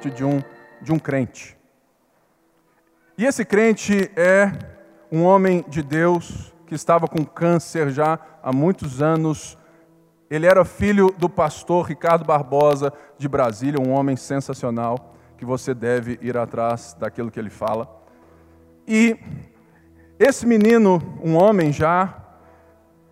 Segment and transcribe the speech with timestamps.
[0.00, 0.42] morte de um,
[0.80, 1.58] de um crente.
[3.18, 4.50] E esse crente é
[5.12, 9.58] um homem de Deus que estava com câncer já há muitos anos.
[10.30, 16.18] Ele era filho do pastor Ricardo Barbosa de Brasília, um homem sensacional, que você deve
[16.22, 17.86] ir atrás daquilo que ele fala.
[18.88, 19.18] E
[20.18, 22.24] esse menino, um homem já,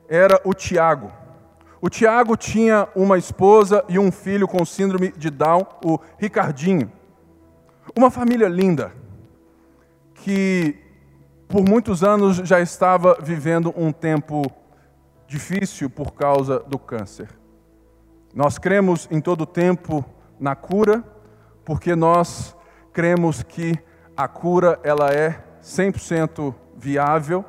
[0.09, 1.13] era o Tiago.
[1.81, 6.91] O Tiago tinha uma esposa e um filho com síndrome de Down, o Ricardinho.
[7.97, 8.93] Uma família linda,
[10.15, 10.77] que
[11.47, 14.43] por muitos anos já estava vivendo um tempo
[15.29, 17.29] difícil por causa do câncer.
[18.35, 20.05] Nós cremos em todo tempo
[20.39, 21.05] na cura,
[21.65, 22.57] porque nós
[22.93, 23.79] cremos que
[24.17, 27.45] a cura ela é 100% viável,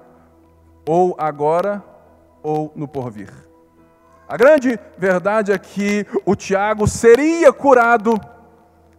[0.88, 1.84] ou agora
[2.44, 3.49] ou no porvir.
[4.30, 8.14] A grande verdade é que o Tiago seria curado,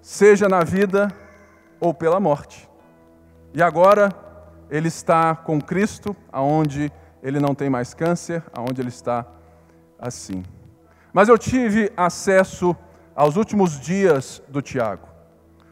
[0.03, 1.07] seja na vida
[1.79, 2.69] ou pela morte.
[3.55, 4.13] E agora
[4.69, 6.91] ele está com Cristo, aonde
[7.23, 9.25] ele não tem mais câncer, aonde ele está
[10.01, 10.43] assim.
[11.13, 12.75] Mas eu tive acesso
[13.15, 15.07] aos últimos dias do Tiago.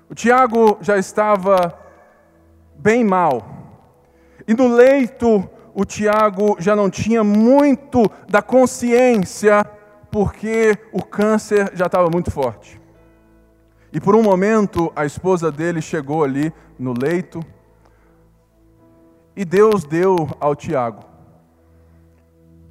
[0.09, 1.77] O Tiago já estava
[2.77, 3.45] bem mal.
[4.47, 9.65] E no leito o Tiago já não tinha muito da consciência,
[10.11, 12.81] porque o câncer já estava muito forte.
[13.93, 17.47] E por um momento a esposa dele chegou ali no leito,
[19.37, 21.05] e Deus deu ao Tiago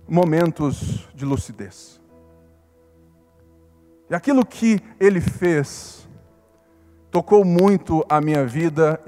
[0.05, 2.02] momentos de lucidez.
[4.09, 6.05] E aquilo que ele fez
[7.09, 8.99] tocou muito a minha vida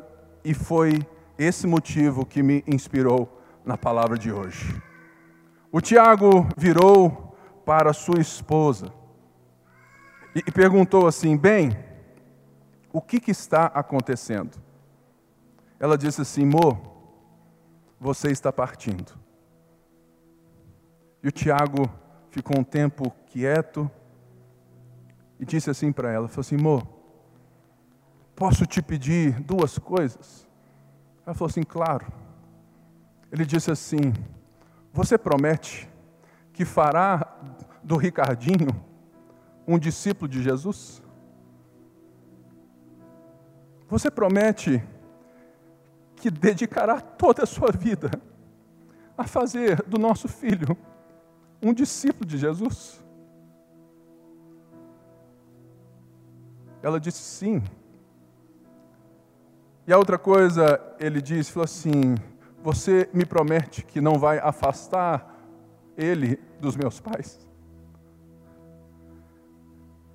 [0.42, 1.06] e foi
[1.38, 4.82] esse motivo que me inspirou na palavra de hoje.
[5.72, 8.92] O Tiago virou para sua esposa
[10.34, 11.78] e, perguntou assim: Bem,
[12.92, 14.58] o que, que está acontecendo?
[15.80, 16.80] Ela disse assim: Mo,
[18.00, 19.14] você está partindo.
[21.22, 21.90] E o Tiago
[22.30, 23.90] ficou um tempo quieto
[25.40, 26.88] e disse assim para ela: falou assim, Mo,
[28.36, 30.48] posso te pedir duas coisas?
[31.26, 32.29] Ela falou assim: Claro.
[33.32, 34.14] Ele disse assim:
[34.92, 35.90] Você promete
[36.54, 37.38] que fará
[37.84, 38.70] do Ricardinho
[39.68, 41.02] um discípulo de Jesus?
[43.88, 44.84] Você promete
[46.16, 48.12] que dedicará toda a sua vida
[49.18, 50.78] a fazer do nosso filho
[51.62, 53.04] um discípulo de Jesus?
[56.82, 57.62] Ela disse sim.
[59.86, 62.16] E a outra coisa, ele disse, falou assim:
[62.62, 65.36] você me promete que não vai afastar
[65.98, 67.48] ele dos meus pais?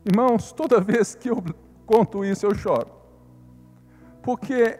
[0.04, 1.42] Irmãos, toda vez que eu
[1.86, 2.90] conto isso, eu choro.
[4.22, 4.78] Porque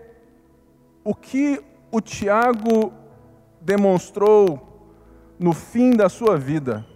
[1.03, 2.93] o que o Tiago
[3.61, 4.93] demonstrou
[5.39, 6.87] no fim da sua vida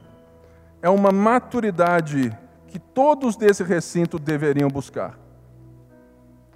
[0.83, 2.37] é uma maturidade
[2.69, 5.19] que todos desse recinto deveriam buscar.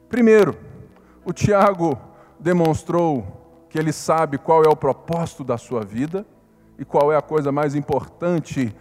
[0.09, 0.59] Primeiro,
[1.25, 1.99] o Tiago
[2.39, 3.42] demonstrou
[3.73, 6.27] que ele sabe qual é o propósito da sua vida
[6.79, 8.77] e qual é a coisa mais importante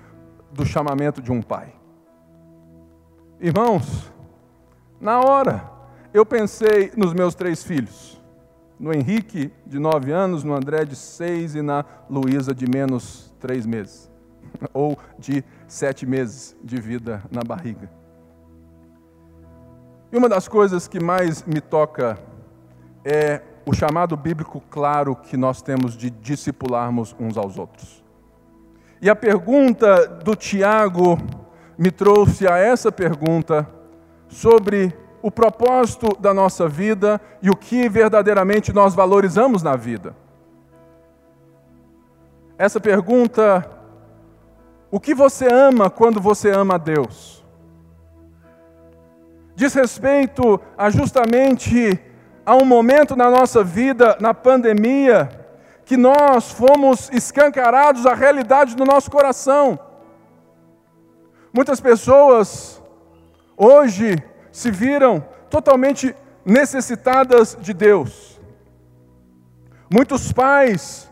[0.52, 1.74] do chamamento de um pai.
[3.40, 4.12] Irmãos,
[5.00, 5.64] na hora
[6.14, 8.22] eu pensei nos meus três filhos,
[8.78, 13.66] no Henrique de nove anos, no André de seis e na Luísa de menos três
[13.66, 14.12] meses,
[14.74, 17.90] ou de sete meses de vida na barriga.
[20.12, 22.20] E uma das coisas que mais me toca
[23.06, 23.42] é
[23.72, 28.04] o chamado bíblico claro que nós temos de discipularmos uns aos outros.
[29.02, 31.18] E a pergunta do Tiago
[31.78, 33.68] me trouxe a essa pergunta
[34.28, 40.14] sobre o propósito da nossa vida e o que verdadeiramente nós valorizamos na vida.
[42.58, 43.66] Essa pergunta,
[44.92, 47.42] o que você ama quando você ama a Deus?
[49.56, 52.11] Diz respeito a justamente
[52.52, 55.30] há um momento na nossa vida, na pandemia,
[55.86, 59.80] que nós fomos escancarados à realidade do nosso coração.
[61.54, 62.84] Muitas pessoas
[63.56, 64.22] hoje
[64.52, 66.14] se viram totalmente
[66.44, 68.38] necessitadas de Deus.
[69.90, 71.10] Muitos pais,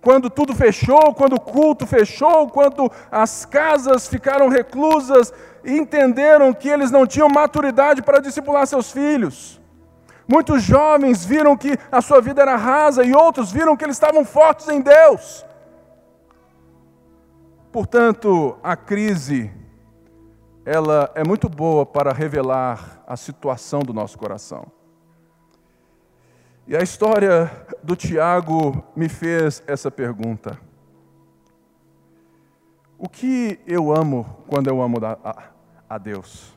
[0.00, 5.32] quando tudo fechou, quando o culto fechou, quando as casas ficaram reclusas,
[5.64, 9.60] entenderam que eles não tinham maturidade para discipular seus filhos.
[10.28, 14.24] Muitos jovens viram que a sua vida era rasa e outros viram que eles estavam
[14.24, 15.44] fortes em Deus.
[17.70, 19.52] Portanto, a crise
[20.64, 24.66] ela é muito boa para revelar a situação do nosso coração.
[26.66, 27.48] E a história
[27.80, 30.58] do Tiago me fez essa pergunta:
[32.98, 34.96] O que eu amo quando eu amo
[35.88, 36.55] a, Deus?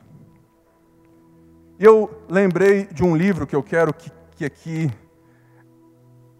[1.80, 4.90] E eu lembrei de um livro que eu quero que, que aqui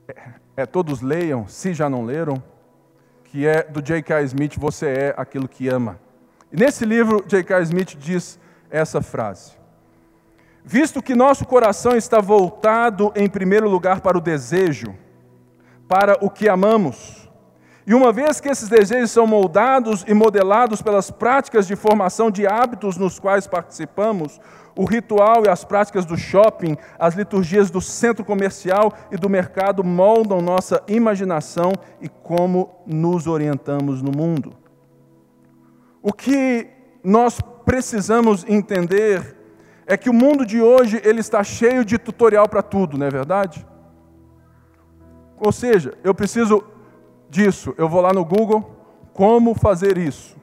[0.07, 0.15] é,
[0.55, 2.43] é, todos leiam, se já não leram,
[3.25, 4.21] que é do J.K.
[4.25, 5.99] Smith, Você é aquilo que ama.
[6.53, 7.63] E nesse livro, J.K.
[7.63, 8.39] Smith diz
[8.69, 9.53] essa frase:
[10.63, 14.95] Visto que nosso coração está voltado em primeiro lugar para o desejo,
[15.89, 17.30] para o que amamos,
[17.91, 22.47] e uma vez que esses desejos são moldados e modelados pelas práticas de formação de
[22.47, 24.41] hábitos nos quais participamos,
[24.77, 29.83] o ritual e as práticas do shopping, as liturgias do centro comercial e do mercado
[29.83, 34.53] moldam nossa imaginação e como nos orientamos no mundo.
[36.01, 36.69] O que
[37.03, 39.37] nós precisamos entender
[39.85, 43.11] é que o mundo de hoje ele está cheio de tutorial para tudo, não é
[43.11, 43.67] verdade?
[45.37, 46.63] Ou seja, eu preciso
[47.31, 48.77] disso, eu vou lá no Google,
[49.15, 50.37] como fazer isso?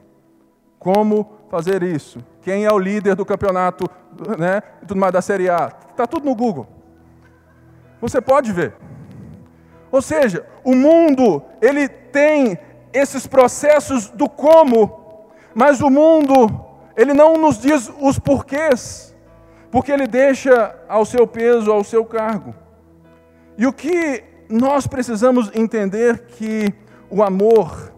[0.79, 2.19] Como fazer isso?
[2.41, 3.89] Quem é o líder do campeonato,
[4.37, 4.61] né?
[4.87, 5.71] Tudo mais da Série A?
[5.91, 6.67] Está tudo no Google.
[8.01, 8.73] Você pode ver.
[9.91, 12.57] Ou seja, o mundo ele tem
[12.93, 19.07] esses processos do como, mas o mundo ele não nos diz os porquês
[19.71, 22.55] porque ele deixa ao seu peso, ao seu cargo.
[23.57, 26.73] E o que nós precisamos entender que
[27.09, 27.93] o amor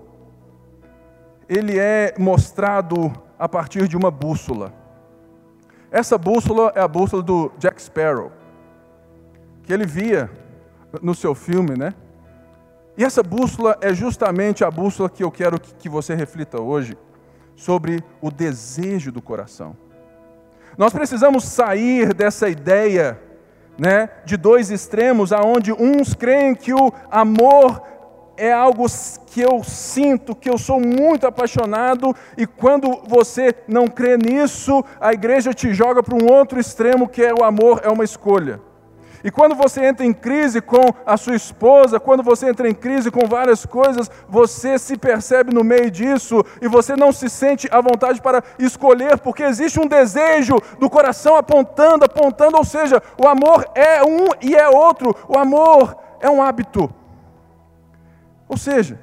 [1.48, 4.74] ele é mostrado a partir de uma bússola.
[5.92, 8.32] Essa bússola é a bússola do Jack Sparrow,
[9.64, 10.30] que ele via
[11.02, 11.94] no seu filme, né?
[12.98, 16.98] E essa bússola é justamente a bússola que eu quero que você reflita hoje
[17.56, 19.76] sobre o desejo do coração.
[20.78, 23.20] Nós precisamos sair dessa ideia,
[23.80, 27.82] né, de dois extremos, aonde uns creem que o amor
[28.36, 28.86] é algo
[29.28, 35.14] que eu sinto, que eu sou muito apaixonado, e quando você não crê nisso, a
[35.14, 38.62] igreja te joga para um outro extremo, que é o amor é uma escolha.
[39.24, 43.12] E quando você entra em crise com a sua esposa, quando você entra em crise
[43.12, 47.82] com várias coisas, você se percebe no meio disso e você não se sente à
[47.82, 53.66] vontade para escolher, porque existe um desejo do coração apontando, apontando, ou seja, o amor
[53.76, 56.90] é um e é outro, o amor é um hábito.
[58.48, 59.00] Ou seja,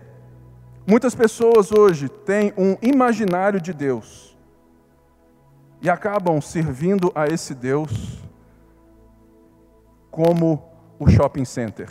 [0.86, 4.36] muitas pessoas hoje têm um imaginário de Deus
[5.82, 8.15] e acabam servindo a esse Deus
[10.16, 10.62] como
[10.98, 11.90] o shopping center.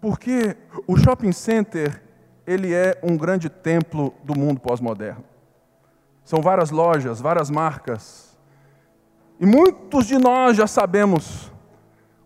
[0.00, 2.02] Porque o shopping center,
[2.44, 5.22] ele é um grande templo do mundo pós-moderno.
[6.24, 8.36] São várias lojas, várias marcas.
[9.38, 11.52] E muitos de nós já sabemos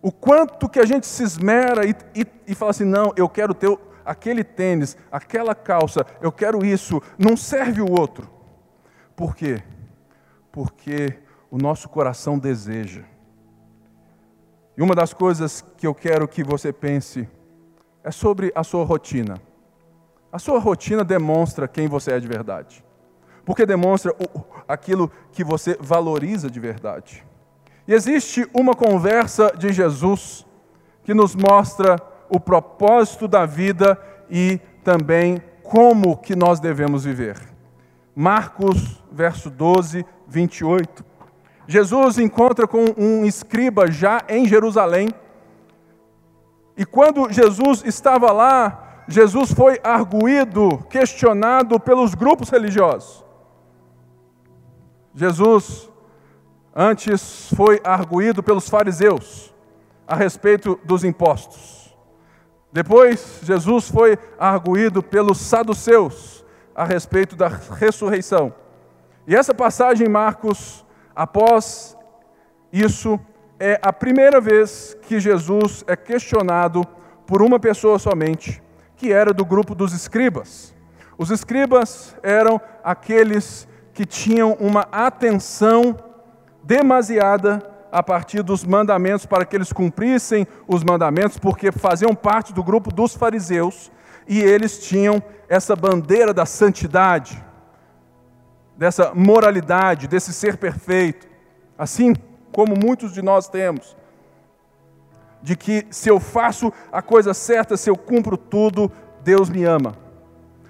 [0.01, 3.53] o quanto que a gente se esmera e, e, e fala assim: não, eu quero
[3.53, 8.27] ter aquele tênis, aquela calça, eu quero isso, não serve o outro.
[9.15, 9.61] Por quê?
[10.51, 11.19] Porque
[11.51, 13.12] o nosso coração deseja.
[14.75, 17.29] E uma das coisas que eu quero que você pense
[18.03, 19.39] é sobre a sua rotina.
[20.31, 22.83] A sua rotina demonstra quem você é de verdade.
[23.45, 24.15] Porque demonstra
[24.67, 27.23] aquilo que você valoriza de verdade.
[27.87, 30.45] E existe uma conversa de Jesus
[31.03, 31.97] que nos mostra
[32.29, 33.99] o propósito da vida
[34.29, 37.37] e também como que nós devemos viver.
[38.15, 41.05] Marcos, verso 12, 28.
[41.67, 45.09] Jesus encontra com um escriba já em Jerusalém.
[46.75, 53.23] E quando Jesus estava lá, Jesus foi arguído, questionado pelos grupos religiosos.
[55.13, 55.89] Jesus
[56.75, 59.53] antes foi arguído pelos fariseus
[60.07, 61.95] a respeito dos impostos.
[62.71, 66.43] Depois, Jesus foi arguído pelos saduceus
[66.75, 68.51] a respeito da ressurreição.
[69.27, 70.83] E essa passagem em Marcos
[71.15, 71.97] Após
[72.71, 73.19] isso,
[73.59, 76.83] é a primeira vez que Jesus é questionado
[77.27, 78.61] por uma pessoa somente,
[78.97, 80.73] que era do grupo dos escribas.
[81.17, 85.95] Os escribas eram aqueles que tinham uma atenção
[86.63, 92.63] demasiada a partir dos mandamentos para que eles cumprissem os mandamentos, porque faziam parte do
[92.63, 93.91] grupo dos fariseus
[94.27, 97.43] e eles tinham essa bandeira da santidade
[98.77, 101.27] dessa moralidade, desse ser perfeito,
[101.77, 102.13] assim
[102.51, 103.95] como muitos de nós temos,
[105.41, 108.91] de que se eu faço a coisa certa, se eu cumpro tudo,
[109.23, 109.95] Deus me ama.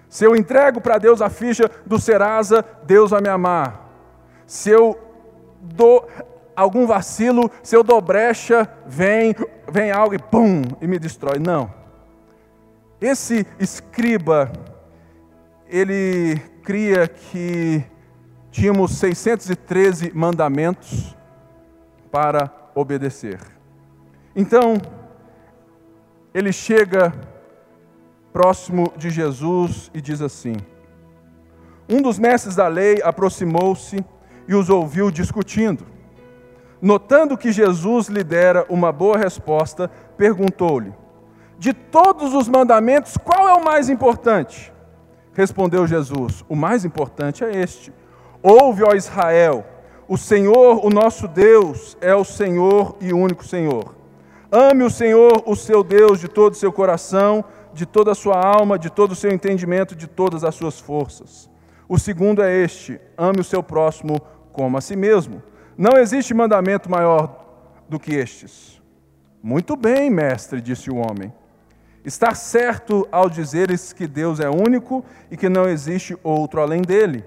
[0.10, 3.90] Se eu entrego para Deus a ficha do Serasa, Deus vai me amar.
[4.46, 5.00] Se eu
[5.60, 6.08] dou
[6.56, 9.36] algum vacilo, se eu dou brecha, vem,
[9.72, 11.40] vem algo e pum, e me destrói.
[11.40, 11.74] Não.
[13.02, 14.52] Esse escriba,
[15.68, 17.84] ele cria que
[18.54, 21.18] tínhamos 613 mandamentos
[22.12, 23.40] para obedecer.
[24.36, 24.76] Então,
[26.32, 27.12] ele chega
[28.32, 30.56] próximo de Jesus e diz assim:
[31.90, 34.06] Um dos mestres da lei aproximou-se
[34.48, 35.86] e os ouviu discutindo.
[36.80, 40.94] Notando que Jesus lhe dera uma boa resposta, perguntou-lhe:
[41.58, 44.72] De todos os mandamentos, qual é o mais importante?
[45.34, 47.92] Respondeu Jesus: O mais importante é este
[48.44, 49.66] Ouve, ó Israel,
[50.06, 53.96] o Senhor, o nosso Deus, é o Senhor e único Senhor.
[54.52, 58.38] Ame o Senhor, o seu Deus, de todo o seu coração, de toda a sua
[58.38, 61.50] alma, de todo o seu entendimento, de todas as suas forças.
[61.88, 64.22] O segundo é este: ame o seu próximo
[64.52, 65.42] como a si mesmo.
[65.78, 67.46] Não existe mandamento maior
[67.88, 68.82] do que estes.
[69.42, 71.34] Muito bem, mestre, disse o homem.
[72.06, 77.24] Está certo ao dizeres que Deus é único e que não existe outro além dele.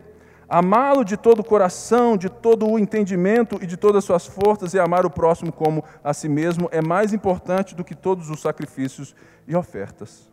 [0.48, 4.74] Amá-lo de todo o coração, de todo o entendimento e de todas as suas forças,
[4.74, 8.40] e amar o próximo como a si mesmo, é mais importante do que todos os
[8.40, 9.14] sacrifícios
[9.48, 10.30] e ofertas.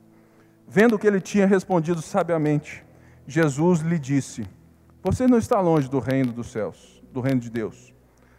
[0.67, 2.85] Vendo que ele tinha respondido sabiamente,
[3.25, 4.47] Jesus lhe disse:
[5.01, 7.91] Você não está longe do reino dos céus, do reino de Deus.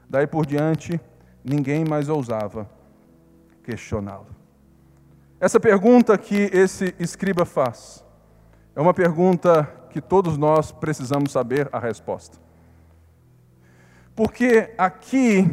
[0.09, 1.01] Daí por diante,
[1.45, 2.71] ninguém mais ousava
[3.65, 4.27] questioná-lo.
[5.41, 8.05] Essa pergunta que esse escriba faz
[8.77, 12.37] é uma pergunta que todos nós precisamos saber a resposta.
[14.13, 15.49] Porque aqui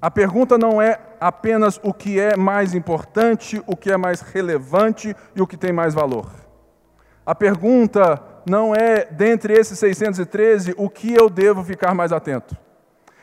[0.00, 5.14] a pergunta não é apenas o que é mais importante, o que é mais relevante
[5.36, 6.30] e o que tem mais valor.
[7.26, 12.56] A pergunta não é, dentre esses 613, o que eu devo ficar mais atento.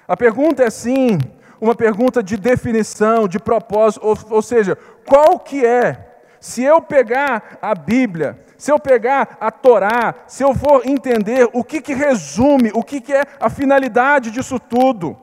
[0.07, 1.17] A pergunta é sim
[1.59, 7.57] uma pergunta de definição, de propósito, ou, ou seja, qual que é se eu pegar
[7.59, 12.71] a Bíblia, se eu pegar a Torá, se eu for entender o que, que resume,
[12.73, 15.17] o que, que é a finalidade disso tudo,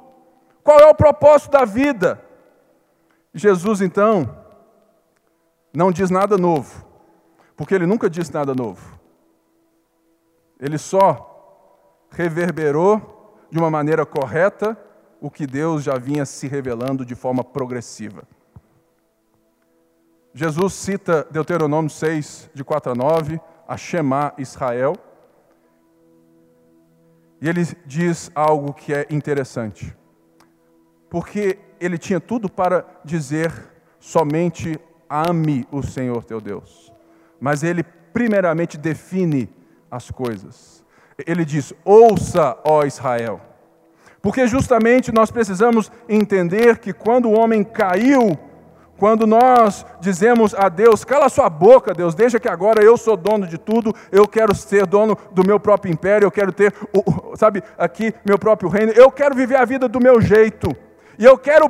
[0.63, 2.23] qual é o propósito da vida,
[3.35, 4.37] Jesus então
[5.75, 6.85] não diz nada novo,
[7.57, 8.99] porque ele nunca disse nada novo.
[10.61, 11.29] Ele só
[12.11, 14.77] reverberou de uma maneira correta
[15.21, 18.25] o que Deus já vinha se revelando de forma progressiva.
[20.35, 24.97] Jesus cita Deuteronômio 6, de 4 a 9, a Shema Israel.
[27.41, 29.95] E ele diz algo que é interessante.
[31.11, 33.53] Porque ele tinha tudo para dizer
[33.99, 36.91] somente ame o Senhor teu Deus.
[37.39, 39.51] Mas ele primeiramente define
[39.91, 40.83] as coisas.
[41.27, 43.41] Ele diz: ouça, ó Israel.
[44.23, 48.39] Porque justamente nós precisamos entender que quando o homem caiu,
[49.03, 53.49] quando nós dizemos a Deus, cala sua boca, Deus, deixa que agora eu sou dono
[53.49, 56.73] de tudo, eu quero ser dono do meu próprio império, eu quero ter,
[57.35, 60.71] sabe, aqui meu próprio reino, eu quero viver a vida do meu jeito,
[61.19, 61.69] e eu quero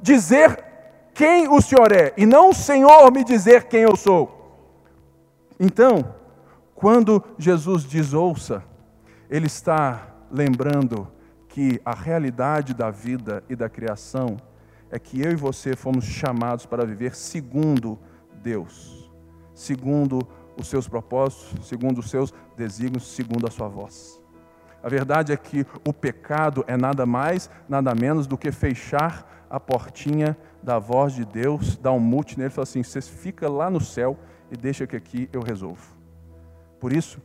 [0.00, 0.64] dizer
[1.12, 4.72] quem o Senhor é, e não o Senhor me dizer quem eu sou.
[5.60, 6.14] Então,
[6.74, 8.64] quando Jesus diz ouça,
[9.28, 11.06] Ele está lembrando
[11.48, 14.38] que a realidade da vida e da criação
[14.92, 17.98] é que eu e você fomos chamados para viver segundo
[18.42, 19.10] Deus,
[19.54, 20.20] segundo
[20.56, 24.20] os seus propósitos, segundo os seus desígnios, segundo a sua voz.
[24.82, 29.58] A verdade é que o pecado é nada mais, nada menos do que fechar a
[29.58, 33.70] portinha da voz de Deus, dar um mute nele e falar assim: você fica lá
[33.70, 34.18] no céu
[34.50, 35.96] e deixa que aqui eu resolvo.
[36.78, 37.18] Por isso,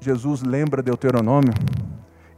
[0.00, 1.52] Jesus lembra Deuteronômio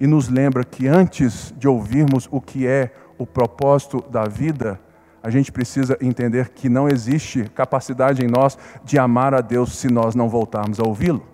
[0.00, 4.80] e nos lembra que antes de ouvirmos o que é o propósito da vida,
[5.22, 9.88] a gente precisa entender que não existe capacidade em nós de amar a Deus se
[9.88, 11.26] nós não voltarmos a ouvi-lo,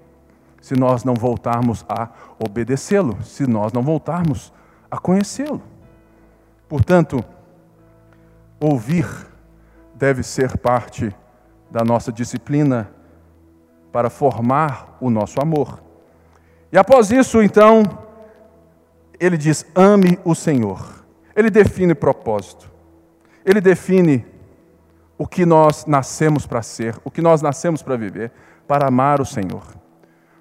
[0.60, 2.08] se nós não voltarmos a
[2.38, 4.52] obedecê-lo, se nós não voltarmos
[4.90, 5.62] a conhecê-lo.
[6.68, 7.22] Portanto,
[8.58, 9.06] ouvir
[9.94, 11.14] deve ser parte
[11.70, 12.90] da nossa disciplina
[13.92, 15.82] para formar o nosso amor.
[16.72, 17.82] E após isso, então,
[19.20, 20.91] ele diz: ame o Senhor.
[21.34, 22.70] Ele define propósito.
[23.44, 24.24] Ele define
[25.18, 28.32] o que nós nascemos para ser, o que nós nascemos para viver,
[28.66, 29.62] para amar o Senhor.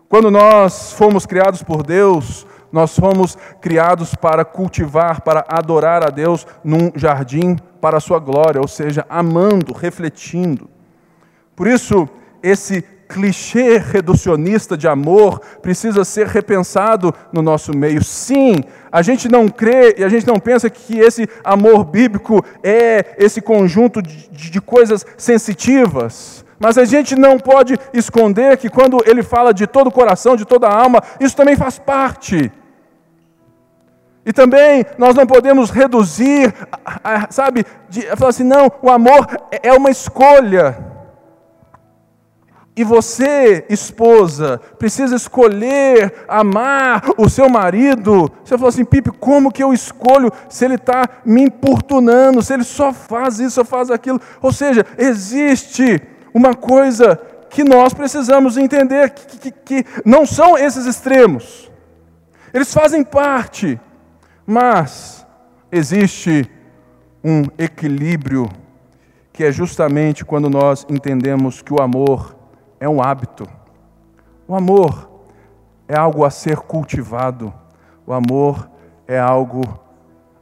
[0.09, 6.47] Quando nós fomos criados por Deus, nós fomos criados para cultivar, para adorar a Deus
[6.63, 10.69] num jardim para a sua glória, ou seja, amando, refletindo.
[11.55, 12.07] Por isso,
[12.41, 12.81] esse
[13.11, 18.03] clichê reducionista de amor precisa ser repensado no nosso meio.
[18.03, 23.15] Sim, a gente não crê e a gente não pensa que esse amor bíblico é
[23.17, 26.45] esse conjunto de, de coisas sensitivas.
[26.59, 30.45] Mas a gente não pode esconder que quando ele fala de todo o coração, de
[30.45, 32.51] toda a alma, isso também faz parte.
[34.23, 36.53] E também nós não podemos reduzir,
[37.31, 40.90] sabe, de, falar assim, não, o amor é, é uma escolha.
[42.75, 48.31] E você, esposa, precisa escolher amar o seu marido.
[48.43, 52.63] Você falou assim, Pipe, como que eu escolho se ele está me importunando, se ele
[52.63, 54.21] só faz isso, só faz aquilo?
[54.41, 56.01] Ou seja, existe
[56.33, 61.69] uma coisa que nós precisamos entender, que, que, que não são esses extremos.
[62.53, 63.77] Eles fazem parte,
[64.47, 65.27] mas
[65.69, 66.49] existe
[67.21, 68.49] um equilíbrio
[69.33, 72.40] que é justamente quando nós entendemos que o amor
[72.81, 73.47] é um hábito.
[74.47, 75.07] O amor
[75.87, 77.53] é algo a ser cultivado.
[78.07, 78.67] O amor
[79.07, 79.61] é algo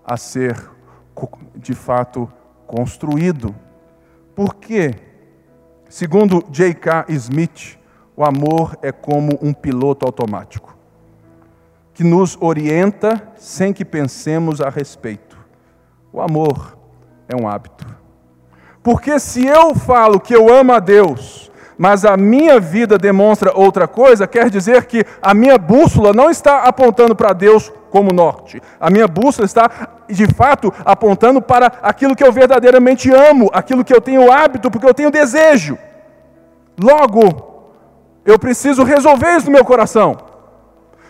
[0.05, 0.57] a ser,
[1.53, 2.31] de fato,
[2.65, 3.53] construído.
[4.33, 4.95] Por quê?
[5.89, 7.05] Segundo J.K.
[7.09, 7.77] Smith,
[8.15, 10.77] o amor é como um piloto automático
[11.93, 15.37] que nos orienta sem que pensemos a respeito.
[16.13, 16.77] O amor
[17.27, 17.85] é um hábito.
[18.81, 21.48] Porque se eu falo que eu amo a Deus,
[21.79, 26.63] mas a minha vida demonstra outra coisa, quer dizer que a minha bússola não está
[26.63, 28.61] apontando para Deus como norte.
[28.77, 29.71] A minha bússola está,
[30.09, 34.85] de fato, apontando para aquilo que eu verdadeiramente amo, aquilo que eu tenho hábito, porque
[34.85, 35.77] eu tenho desejo.
[36.77, 37.71] Logo,
[38.25, 40.17] eu preciso resolver isso no meu coração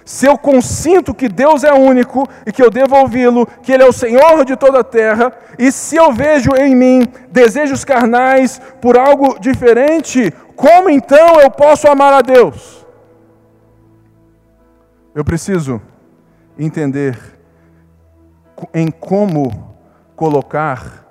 [0.10, 3.88] se eu consinto que Deus é único e que eu devo ouvi-lo, que Ele é
[3.88, 8.98] o Senhor de toda a terra, e se eu vejo em mim desejos carnais por
[8.98, 12.86] algo diferente, como então eu posso amar a Deus?
[15.15, 15.82] Eu preciso
[16.58, 17.17] entender
[18.74, 19.74] em como
[20.17, 21.08] colocar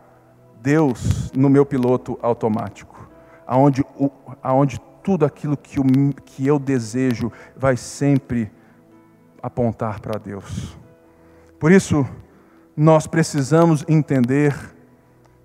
[0.61, 3.08] Deus no meu piloto automático,
[3.46, 3.82] aonde,
[4.42, 5.84] aonde tudo aquilo que eu,
[6.26, 8.52] que eu desejo vai sempre
[9.42, 10.76] apontar para Deus.
[11.58, 12.06] Por isso,
[12.76, 14.54] nós precisamos entender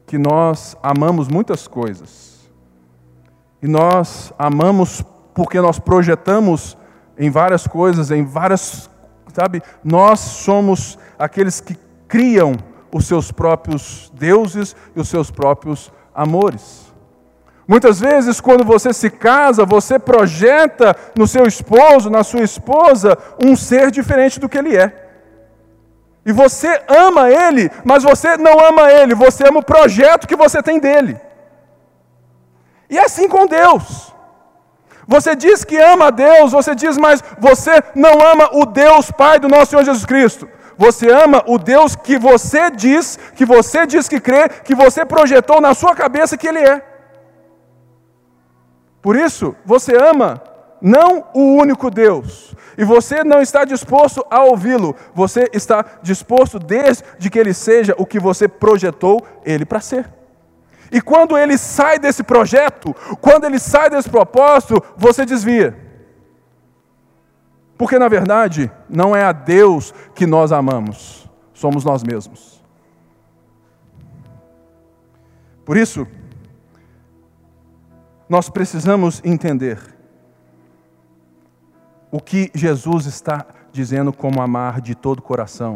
[0.06, 2.33] que nós amamos muitas coisas.
[3.63, 5.02] E nós amamos
[5.34, 6.78] porque nós projetamos
[7.17, 8.89] em várias coisas, em várias,
[9.34, 9.63] sabe?
[9.82, 12.58] Nós somos aqueles que criam
[12.93, 16.93] os seus próprios deuses e os seus próprios amores.
[17.65, 23.56] Muitas vezes, quando você se casa, você projeta no seu esposo, na sua esposa, um
[23.56, 24.91] ser diferente do que ele é.
[26.26, 30.62] E você ama ele, mas você não ama ele, você ama o projeto que você
[30.62, 31.17] tem dele.
[32.94, 34.14] E é assim com Deus.
[35.08, 39.40] Você diz que ama a Deus, você diz, mas você não ama o Deus Pai
[39.40, 40.48] do nosso Senhor Jesus Cristo.
[40.78, 45.60] Você ama o Deus que você diz, que você diz que crê, que você projetou
[45.60, 46.86] na sua cabeça que Ele é.
[49.02, 50.40] Por isso, você ama
[50.80, 57.30] não o único Deus, e você não está disposto a ouvi-lo, você está disposto desde
[57.32, 60.23] que ele seja o que você projetou ele para ser.
[60.94, 65.76] E quando ele sai desse projeto, quando ele sai desse propósito, você desvia.
[67.76, 72.64] Porque na verdade, não é a Deus que nós amamos, somos nós mesmos.
[75.66, 76.06] Por isso,
[78.30, 79.80] nós precisamos entender
[82.12, 85.74] o que Jesus está dizendo como amar de todo coração,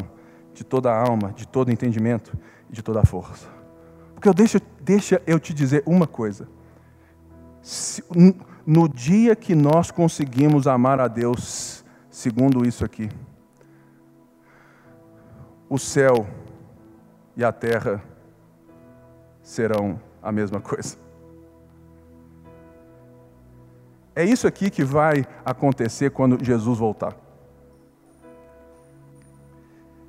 [0.54, 2.38] de toda alma, de todo entendimento
[2.70, 3.57] e de toda força.
[4.18, 6.50] Porque eu deixa, deixa eu te dizer uma coisa.
[7.62, 8.04] Se,
[8.66, 13.12] no dia que nós conseguimos amar a Deus, segundo isso aqui,
[15.70, 16.26] o céu
[17.36, 18.04] e a terra
[19.44, 20.98] serão a mesma coisa.
[24.16, 27.16] É isso aqui que vai acontecer quando Jesus voltar.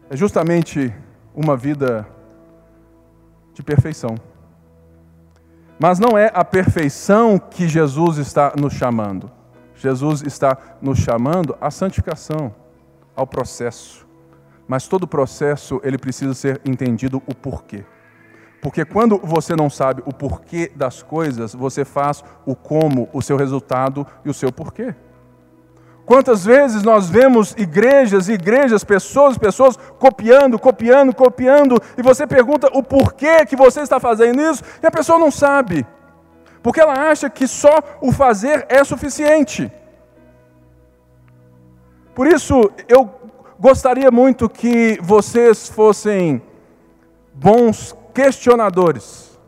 [0.09, 0.95] É justamente
[1.35, 2.09] uma vida
[3.59, 4.15] de perfeição.
[5.81, 9.31] Mas não é a perfeição que Jesus está nos chamando.
[9.75, 12.55] Jesus está nos chamando à santificação,
[13.17, 14.07] ao processo.
[14.67, 17.85] Mas todo processo ele precisa ser entendido o porquê.
[18.63, 23.37] Porque quando você não sabe o porquê das coisas, você faz o como, o seu
[23.37, 24.95] resultado e o seu porquê.
[26.09, 32.83] Quantas vezes nós vemos igrejas, igrejas, pessoas, pessoas copiando, copiando, copiando, e você pergunta o
[32.83, 35.87] porquê que você está fazendo isso, e a pessoa não sabe.
[36.63, 39.71] porque ela acha que só o fazer é suficiente.
[42.15, 43.11] Por isso, eu
[43.61, 46.43] gostaria muito que vocês fossem
[47.35, 49.39] bons questionadores.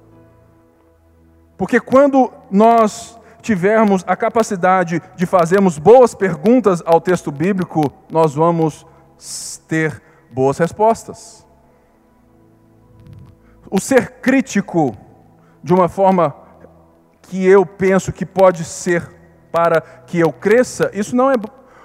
[1.57, 8.87] Porque quando nós tivermos a capacidade de fazermos boas perguntas ao texto bíblico, nós vamos
[9.67, 11.47] ter boas respostas.
[13.71, 14.97] O ser crítico
[15.63, 16.35] de uma forma
[17.23, 19.09] que eu penso que pode ser
[19.53, 21.35] para que eu cresça, isso não é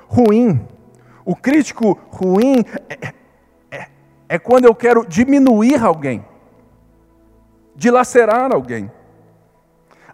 [0.07, 0.67] ruim.
[1.23, 3.13] O crítico ruim é,
[3.71, 3.87] é,
[4.29, 6.25] é quando eu quero diminuir alguém,
[7.75, 8.91] dilacerar alguém.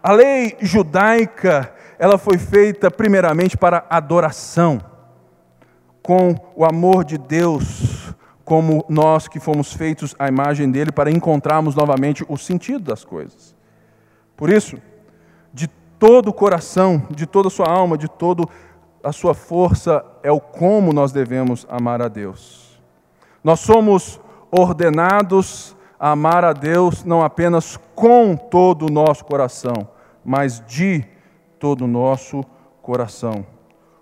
[0.02, 4.80] A lei judaica, ela foi feita primeiramente para adoração,
[6.02, 8.12] com o amor de Deus,
[8.44, 13.54] como nós que fomos feitos à imagem dele, para encontrarmos novamente o sentido das coisas.
[14.36, 14.76] Por isso,
[15.54, 15.68] de
[16.00, 18.44] todo o coração, de toda a sua alma, de toda
[19.04, 22.82] a sua força, é o como nós devemos amar a Deus.
[23.44, 29.88] Nós somos ordenados amar a Deus não apenas com todo o nosso coração,
[30.24, 31.04] mas de
[31.60, 32.42] todo o nosso
[32.82, 33.46] coração.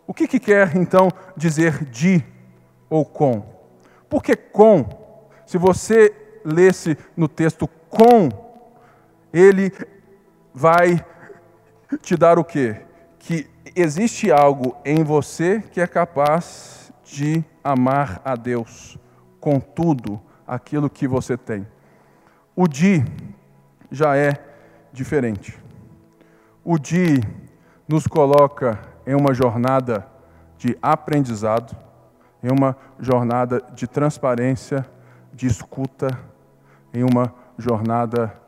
[0.06, 2.24] O que, que quer então dizer de
[2.88, 3.44] ou com?
[4.08, 4.86] Porque com,
[5.44, 6.10] se você
[6.42, 8.30] lesse no texto com,
[9.30, 9.70] ele
[10.54, 11.04] vai
[12.00, 12.80] te dar o quê?
[13.18, 18.98] Que existe algo em você que é capaz de amar a Deus
[19.38, 21.66] com tudo aquilo que você tem.
[22.62, 23.03] O de
[23.90, 24.35] já é
[24.92, 25.59] diferente.
[26.62, 27.23] O DI
[27.88, 30.07] nos coloca em uma jornada
[30.59, 31.75] de aprendizado,
[32.42, 34.87] em uma jornada de transparência,
[35.33, 36.09] de escuta,
[36.92, 38.38] em uma jornada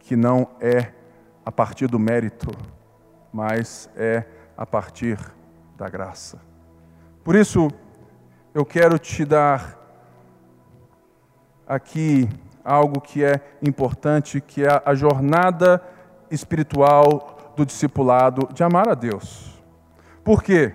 [0.00, 0.92] que não é
[1.46, 2.50] a partir do mérito,
[3.32, 4.24] mas é
[4.56, 5.20] a partir
[5.76, 6.40] da graça.
[7.22, 7.70] Por isso,
[8.52, 9.78] eu quero te dar
[11.64, 12.28] aqui
[12.64, 15.82] algo que é importante, que é a jornada
[16.30, 19.62] espiritual do discipulado de amar a Deus.
[20.24, 20.72] Por quê?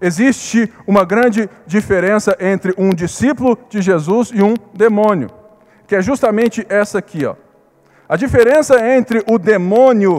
[0.00, 5.28] Existe uma grande diferença entre um discípulo de Jesus e um demônio,
[5.86, 7.34] que é justamente essa aqui, ó.
[8.08, 10.18] A diferença entre o demônio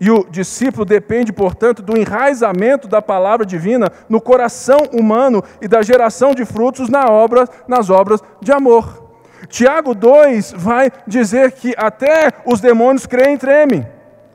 [0.00, 5.82] e o discípulo depende, portanto, do enraizamento da palavra divina no coração humano e da
[5.82, 9.09] geração de frutos na obra, nas obras de amor.
[9.50, 13.86] Tiago 2 vai dizer que até os demônios creem e tremem.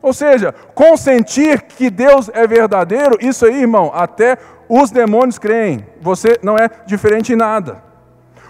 [0.02, 4.38] Ou seja, consentir que Deus é verdadeiro, isso aí, irmão, até
[4.70, 5.84] os demônios creem.
[6.02, 7.84] Você não é diferente em nada.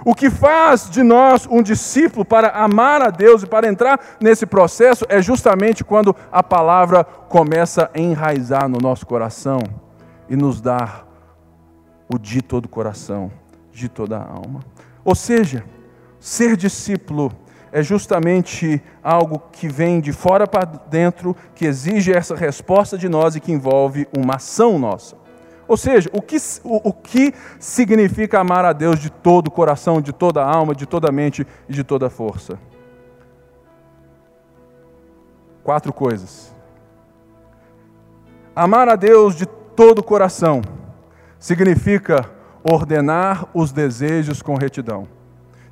[0.04, 4.46] O que faz de nós um discípulo para amar a Deus e para entrar nesse
[4.46, 9.60] processo é justamente quando a palavra começa a enraizar no nosso coração
[10.28, 11.08] e nos dar
[12.14, 13.32] o de todo o coração,
[13.72, 14.60] de toda a alma.
[15.04, 15.64] Ou seja,
[16.26, 17.32] Ser discípulo
[17.72, 23.36] é justamente algo que vem de fora para dentro, que exige essa resposta de nós
[23.36, 25.16] e que envolve uma ação nossa.
[25.68, 30.02] Ou seja, o que, o, o que significa amar a Deus de todo o coração,
[30.02, 32.58] de toda a alma, de toda a mente e de toda a força?
[35.64, 36.52] Quatro coisas.
[38.56, 40.64] Amar a Deus de todo o coração
[41.38, 42.28] significa
[42.64, 45.15] ordenar os desejos com retidão.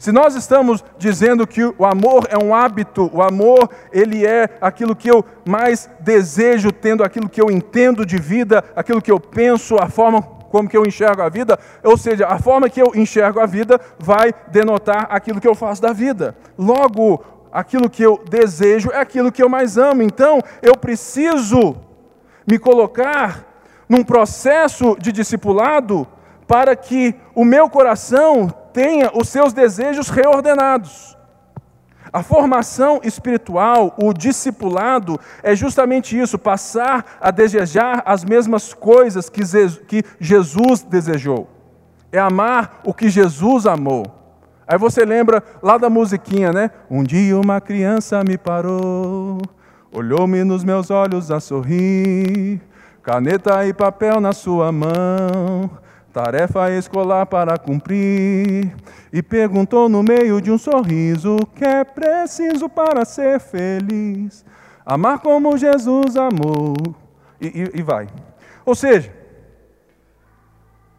[0.04, 4.98] Se nós estamos dizendo que o amor é um hábito, o amor ele é aquilo
[4.98, 9.78] que eu mais desejo, tendo aquilo que eu entendo de vida, aquilo que eu penso,
[9.78, 13.40] a forma como que eu enxergo a vida, ou seja, a forma que eu enxergo
[13.40, 16.36] a vida vai denotar aquilo que eu faço da vida.
[16.58, 20.02] Logo, aquilo que eu desejo é aquilo que eu mais amo.
[20.02, 21.78] Então, eu preciso
[22.46, 23.46] me colocar
[23.88, 26.06] num processo de discipulado
[26.46, 31.16] para que o meu coração tenha os seus desejos reordenados.
[32.12, 40.04] A formação espiritual, o discipulado, é justamente isso: passar a desejar as mesmas coisas que
[40.20, 41.50] Jesus desejou.
[42.12, 44.06] É amar o que Jesus amou.
[44.68, 46.70] Aí você lembra lá da musiquinha, né?
[46.90, 49.42] Um dia uma criança me parou,
[49.92, 52.62] olhou-me nos meus olhos a sorrir,
[53.02, 55.70] caneta e papel na sua mão,
[56.14, 58.72] tarefa escolar para cumprir,
[59.12, 64.46] e perguntou no meio de um sorriso: o que é preciso para ser feliz?
[64.86, 66.76] Amar como Jesus amou.
[67.42, 68.08] E, e, e vai.
[68.66, 69.12] Ou seja,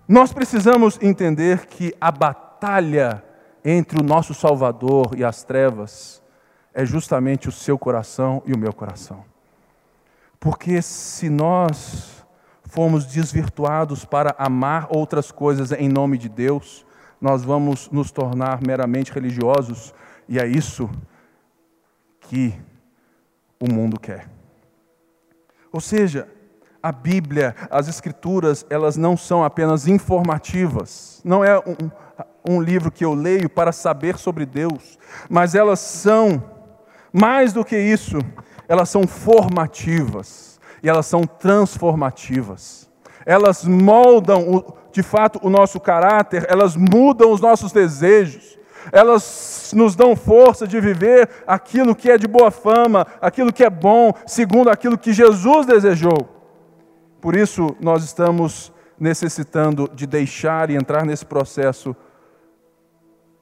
[0.07, 3.23] nós precisamos entender que a batalha
[3.65, 6.23] entre o nosso Salvador e as trevas
[6.75, 9.25] é justamente o seu coração e o meu coração.
[10.39, 12.14] Porque se nós
[12.75, 16.85] formos desvirtuados para amar outras coisas em nome de Deus,
[17.21, 19.95] nós vamos nos tornar meramente religiosos,
[20.29, 20.91] e é isso
[22.23, 22.53] que
[23.61, 24.29] o mundo quer.
[25.71, 26.27] Ou seja,
[26.83, 33.05] a Bíblia, as Escrituras, elas não são apenas informativas, não é um, um livro que
[33.05, 34.99] eu leio para saber sobre Deus,
[35.31, 36.43] mas elas são,
[37.13, 38.19] mais do que isso,
[38.67, 40.54] elas são formativas
[40.85, 42.91] e elas são transformativas.
[43.25, 48.59] Elas moldam, de fato, o nosso caráter, elas mudam os nossos desejos,
[48.93, 53.71] elas nos dão força de viver aquilo que é de boa fama, aquilo que é
[53.71, 56.29] bom, segundo aquilo que Jesus desejou.
[57.19, 58.71] Por isso, nós estamos
[59.01, 61.97] necessitando de deixar e entrar nesse processo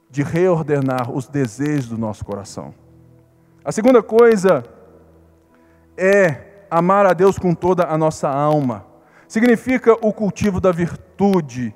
[0.09, 2.73] de reordenar os desejos do nosso coração.
[3.65, 4.63] A segunda coisa
[5.97, 8.85] é amar a Deus com toda a nossa alma.
[9.27, 11.73] Significa o cultivo da virtude.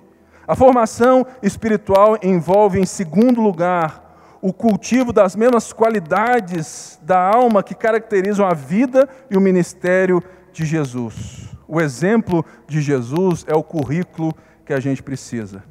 [0.47, 7.75] A formação espiritual envolve, em segundo lugar, o cultivo das mesmas qualidades da alma que
[7.75, 11.49] caracterizam a vida e o ministério de Jesus.
[11.67, 14.33] O exemplo de Jesus é o currículo
[14.65, 15.63] que a gente precisa.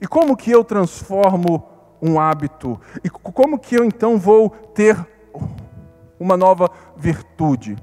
[0.00, 1.64] E como que eu transformo
[2.00, 2.80] um hábito?
[3.02, 4.96] E como que eu então vou ter
[6.18, 7.76] uma nova virtude?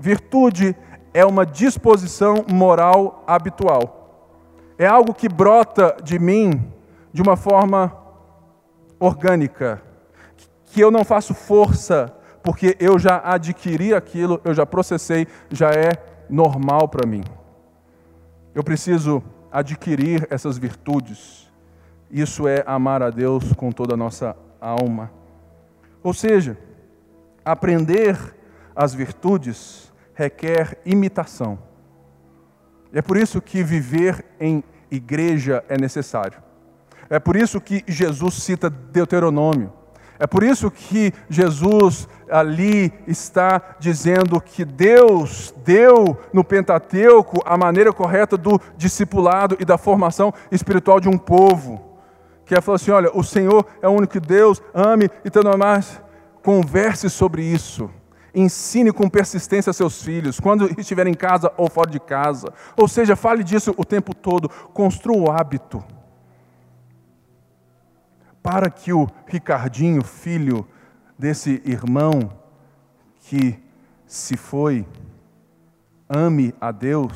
[0.00, 0.74] Virtude
[1.12, 4.32] é uma disposição moral habitual.
[4.78, 6.72] É algo que brota de mim
[7.12, 7.94] de uma forma
[8.98, 9.82] orgânica,
[10.64, 15.90] que eu não faço força, porque eu já adquiri aquilo, eu já processei, já é
[16.30, 17.22] normal para mim.
[18.54, 21.46] Eu preciso adquirir essas virtudes.
[22.10, 25.10] Isso é amar a Deus com toda a nossa alma.
[26.02, 26.56] Ou seja,
[27.44, 28.16] aprender
[28.74, 29.89] as virtudes
[30.20, 31.58] requer imitação.
[32.92, 36.38] É por isso que viver em igreja é necessário.
[37.08, 39.72] É por isso que Jesus cita Deuteronômio.
[40.18, 47.90] É por isso que Jesus ali está dizendo que Deus deu no Pentateuco a maneira
[47.90, 51.96] correta do discipulado e da formação espiritual de um povo.
[52.44, 55.98] Que é falar assim: olha, o Senhor é o único Deus, ame e tudo mais.
[56.42, 57.90] Converse sobre isso.
[58.34, 62.52] Ensine com persistência seus filhos, quando estiver em casa ou fora de casa.
[62.76, 64.48] Ou seja, fale disso o tempo todo.
[64.48, 65.82] Construa o hábito
[68.42, 70.66] para que o Ricardinho, filho
[71.18, 72.32] desse irmão
[73.20, 73.58] que
[74.06, 74.86] se foi,
[76.08, 77.12] ame a Deus,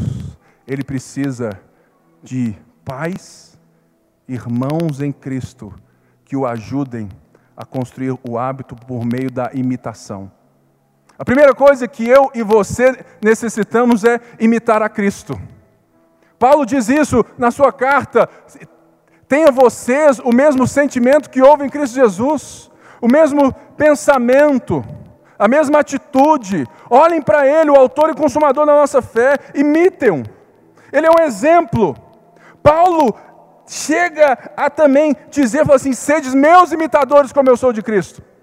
[0.67, 1.51] ele precisa
[2.23, 3.59] de pais,
[4.29, 5.75] irmãos em Cristo,
[6.25, 7.09] que o ajudem
[7.57, 10.31] a construir o hábito por meio da imitação.
[11.17, 15.41] A primeira coisa que eu e você necessitamos é imitar a Cristo.
[16.39, 18.29] Paulo diz isso na sua carta:
[19.29, 24.85] Tenha vocês o mesmo sentimento que houve em Cristo Jesus, o mesmo pensamento,
[25.39, 26.67] a mesma atitude.
[26.91, 30.25] Olhem para Ele, o autor e consumador da nossa fé, imitem-o.
[30.93, 31.97] Ele é um exemplo.
[32.61, 33.15] Paulo
[33.67, 38.34] chega a também dizer assim: sedes meus imitadores, como eu sou de Cristo.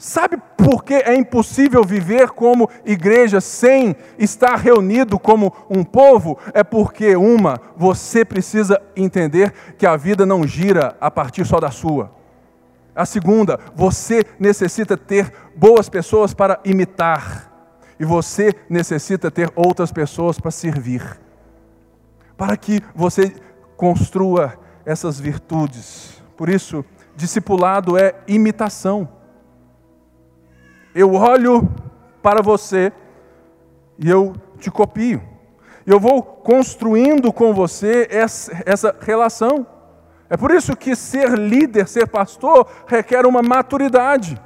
[0.00, 6.38] Sabe por que é impossível viver como igreja sem estar reunido como um povo?
[6.54, 11.70] É porque, uma, você precisa entender que a vida não gira a partir só da
[11.70, 12.10] sua.
[12.96, 17.52] A segunda, você necessita ter boas pessoas para imitar.
[18.00, 21.20] E você necessita ter outras pessoas para servir.
[22.38, 23.34] Para que você
[23.76, 26.22] construa essas virtudes.
[26.38, 26.82] Por isso,
[27.14, 29.19] discipulado é imitação.
[30.94, 31.68] Eu olho
[32.22, 32.92] para você
[33.98, 35.22] e eu te copio.
[35.86, 39.66] Eu vou construindo com você essa, relação.
[40.28, 44.40] É por isso que ser líder, ser pastor, requer uma maturidade.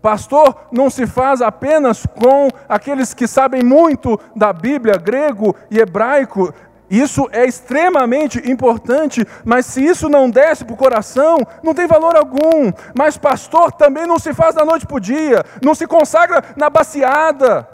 [0.00, 6.54] Pastor não se faz apenas com aqueles que sabem muito da Bíblia, grego e hebraico.
[6.90, 12.16] Isso é extremamente importante, mas se isso não desce para o coração, não tem valor
[12.16, 12.72] algum.
[12.98, 16.68] Mas pastor também não se faz da noite para o dia, não se consagra na
[16.68, 17.68] baseada.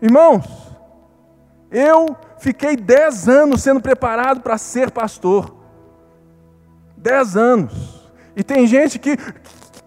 [0.00, 0.46] Irmãos,
[1.70, 5.54] eu fiquei dez anos sendo preparado para ser pastor.
[6.96, 8.10] Dez anos.
[8.34, 9.18] E tem gente que,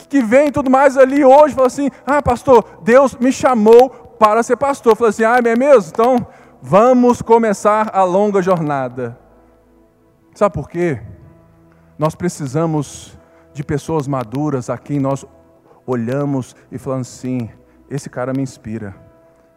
[0.08, 4.58] que vem tudo mais ali hoje fala assim: ah, pastor, Deus me chamou para ser
[4.58, 4.96] pastor.
[4.96, 5.90] Falei assim: ah, é mesmo?
[5.92, 6.28] Então
[6.68, 9.16] Vamos começar a longa jornada.
[10.34, 11.00] Sabe por quê?
[11.96, 13.16] Nós precisamos
[13.54, 15.24] de pessoas maduras a quem nós
[15.86, 17.52] olhamos e falamos assim:
[17.88, 18.96] esse cara me inspira.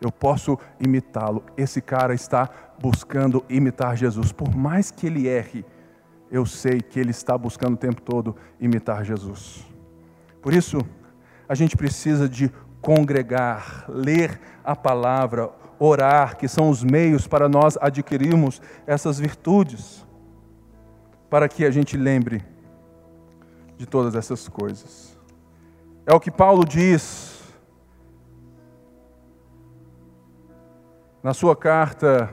[0.02, 1.42] eu posso imitá-lo.
[1.56, 2.46] Esse cara está
[2.78, 4.30] buscando imitar Jesus.
[4.30, 5.64] Por mais que ele erre,
[6.30, 9.66] eu sei que ele está buscando o tempo todo imitar Jesus.
[10.42, 10.76] Por isso,
[11.48, 17.76] a gente precisa de congregar, ler a palavra, orar, que são os meios para nós
[17.80, 20.06] adquirirmos essas virtudes,
[21.30, 22.44] para que a gente lembre
[23.76, 25.16] de todas essas coisas.
[26.04, 27.42] É o que Paulo diz
[31.22, 32.32] na sua carta,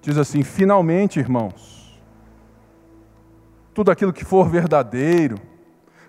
[0.00, 2.02] diz assim: finalmente, irmãos,
[3.74, 5.38] tudo aquilo que for verdadeiro,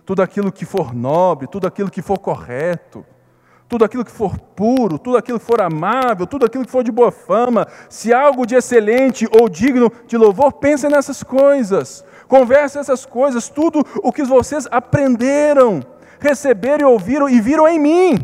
[0.06, 3.06] tudo aquilo que for nobre, tudo aquilo que for correto,
[3.72, 6.92] tudo aquilo que for puro, tudo aquilo que for amável, tudo aquilo que for de
[6.92, 13.06] boa fama, se algo de excelente ou digno de louvor, pense nessas coisas, converse essas
[13.06, 15.82] coisas, tudo o que vocês aprenderam,
[16.20, 18.20] receberam e ouviram e viram em mim,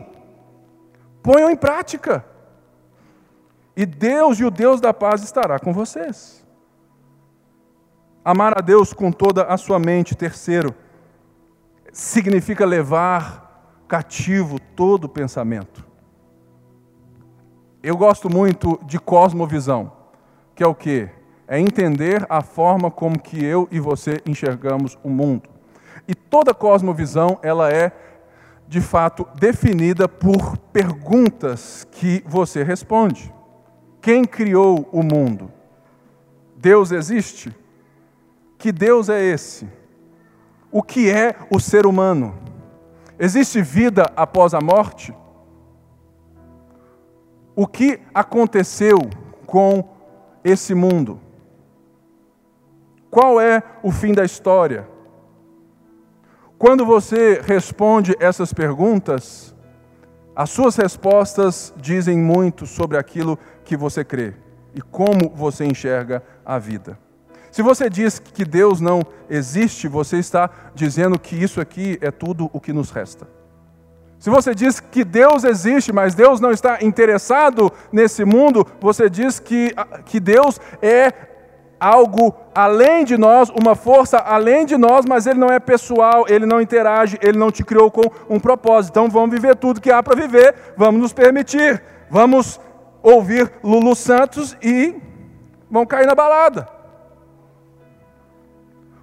[1.23, 2.25] ponham em prática.
[3.73, 6.45] E Deus e o Deus da paz estará com vocês.
[8.25, 10.75] Amar a Deus com toda a sua mente, terceiro,
[11.93, 13.46] significa levar
[13.87, 15.85] cativo todo pensamento.
[17.81, 19.91] Eu gosto muito de cosmovisão,
[20.53, 21.09] que é o quê?
[21.47, 25.49] É entender a forma como que eu e você enxergamos o mundo.
[26.07, 27.91] E toda cosmovisão, ela é
[28.67, 33.33] de fato definida por perguntas que você responde.
[34.01, 35.51] Quem criou o mundo?
[36.57, 37.55] Deus existe?
[38.57, 39.67] Que Deus é esse?
[40.71, 42.35] O que é o ser humano?
[43.19, 45.13] Existe vida após a morte?
[47.55, 48.99] O que aconteceu
[49.45, 49.83] com
[50.43, 51.19] esse mundo?
[53.09, 54.87] Qual é o fim da história?
[56.57, 59.55] Quando você responde essas perguntas,
[60.35, 64.35] as suas respostas dizem muito sobre aquilo que você crê
[64.75, 66.99] e como você enxerga a vida.
[67.57, 72.51] Se você diz que Deus não existe, você está dizendo que isso aqui é tudo
[72.53, 73.27] o que nos resta.
[74.19, 79.39] Se você diz que Deus existe, mas Deus não está interessado nesse mundo, você diz
[79.39, 79.73] que,
[80.05, 81.11] que Deus é
[81.79, 86.45] algo além de nós, uma força além de nós, mas Ele não é pessoal, Ele
[86.45, 88.91] não interage, Ele não te criou com um propósito.
[88.91, 92.61] Então vamos viver tudo que há para viver, vamos nos permitir, vamos
[93.01, 94.93] ouvir Lulu Santos e
[95.71, 96.76] vamos cair na balada.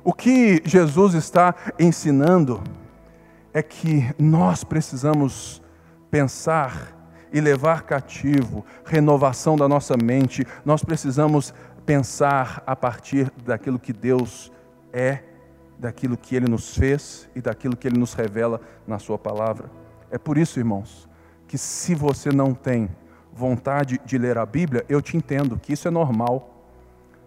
[0.04, 2.62] O que Jesus está ensinando
[3.54, 5.62] é que nós precisamos
[6.10, 6.94] pensar
[7.32, 10.46] e levar cativo renovação da nossa mente.
[10.62, 11.54] Nós precisamos
[11.86, 14.52] pensar a partir daquilo que Deus
[14.92, 15.24] é,
[15.78, 19.70] daquilo que Ele nos fez e daquilo que Ele nos revela na Sua palavra.
[20.10, 21.08] É por isso, irmãos,
[21.48, 22.90] que se você não tem
[23.32, 26.62] vontade de ler a Bíblia, eu te entendo que isso é normal,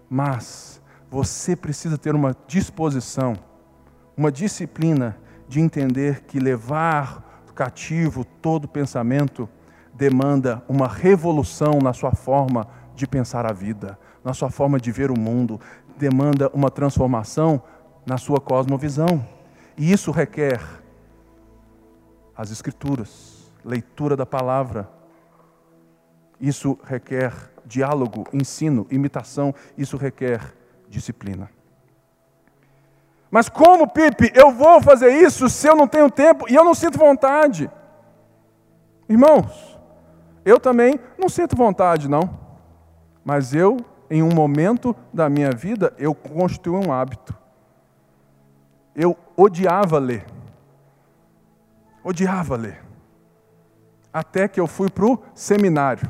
[0.09, 0.76] mas
[1.09, 3.35] você precisa ter uma disposição,
[4.15, 5.17] uma disciplina
[5.47, 9.49] de entender que levar cativo todo pensamento
[9.95, 15.09] demanda uma revolução na sua forma de pensar a vida, na sua forma de ver
[15.09, 15.59] o mundo,
[15.97, 17.59] demanda uma transformação
[18.05, 19.25] na sua cosmovisão.
[19.75, 20.61] E isso requer
[22.35, 24.87] as Escrituras, leitura da palavra.
[26.39, 27.33] Isso requer
[27.65, 29.53] diálogo, ensino, imitação.
[29.75, 30.53] Isso requer
[30.89, 31.49] disciplina.
[33.29, 36.73] Mas como, Pipe, eu vou fazer isso se eu não tenho tempo e eu não
[36.73, 37.69] sinto vontade?
[39.09, 39.77] Irmãos,
[40.45, 42.39] eu também não sinto vontade, não.
[43.23, 43.77] Mas eu,
[44.09, 47.35] em um momento da minha vida, eu constituí um hábito.
[48.95, 50.25] Eu odiava ler.
[52.03, 52.81] Odiava ler.
[54.13, 56.09] Até que eu fui para o seminário.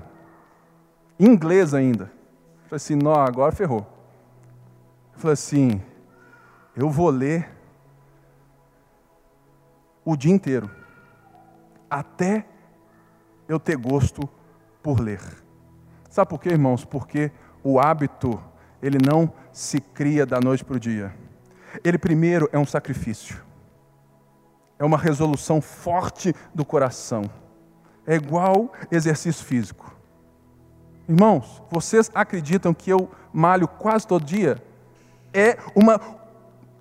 [1.20, 2.12] Em inglês ainda.
[2.66, 3.97] Falei assim, não, agora ferrou.
[5.18, 5.82] Falei assim:
[6.76, 7.50] eu vou ler
[10.06, 10.70] o dia inteiro,
[11.90, 12.46] até
[13.48, 14.30] eu ter gosto
[14.82, 15.20] por ler.
[16.08, 16.86] Sabe por quê, irmãos?
[16.86, 17.32] Porque
[17.64, 18.40] o hábito,
[18.82, 21.14] ele não se cria da noite para o dia.
[21.84, 23.44] Ele primeiro é um sacrifício.
[24.78, 27.24] É uma resolução forte do coração.
[28.06, 29.94] É igual exercício físico.
[31.10, 34.67] Irmãos, vocês acreditam que eu malho quase todo dia?
[35.34, 36.00] É uma.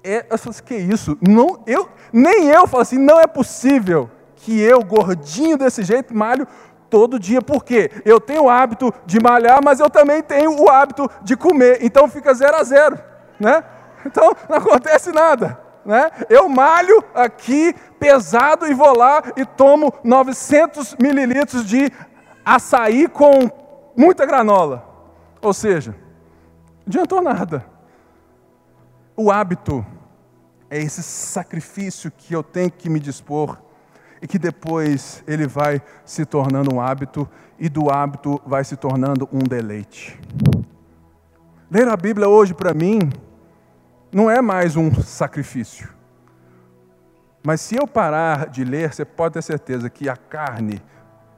[0.02, 1.18] É, eu falo assim, que isso?
[1.20, 6.46] Não, eu, nem eu falo assim, não é possível que eu, gordinho desse jeito, malho
[6.88, 7.42] todo dia.
[7.42, 7.90] Por quê?
[8.04, 11.78] Eu tenho o hábito de malhar, mas eu também tenho o hábito de comer.
[11.82, 12.98] Então fica zero a zero.
[13.38, 13.64] Né?
[14.04, 15.58] Então não acontece nada.
[15.84, 16.10] Né?
[16.28, 21.90] Eu malho aqui pesado e vou lá e tomo 900 mililitros de
[22.44, 23.50] açaí com
[23.96, 24.84] muita granola.
[25.40, 27.64] Ou seja, não adiantou nada.
[29.18, 29.84] O hábito
[30.68, 33.56] é esse sacrifício que eu tenho que me dispor
[34.20, 37.26] e que depois ele vai se tornando um hábito
[37.58, 40.20] e do hábito vai se tornando um deleite.
[41.70, 42.98] Ler a Bíblia hoje para mim
[44.12, 45.88] não é mais um sacrifício.
[47.42, 50.82] Mas se eu parar de ler, você pode ter certeza que a carne,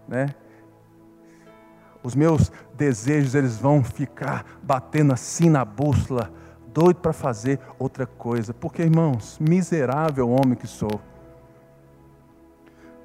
[0.09, 0.35] né,
[2.03, 6.33] os meus desejos, eles vão ficar batendo assim na bússola,
[6.79, 8.55] doido para fazer outra coisa.
[8.55, 11.01] Porque, irmãos, miserável homem que sou.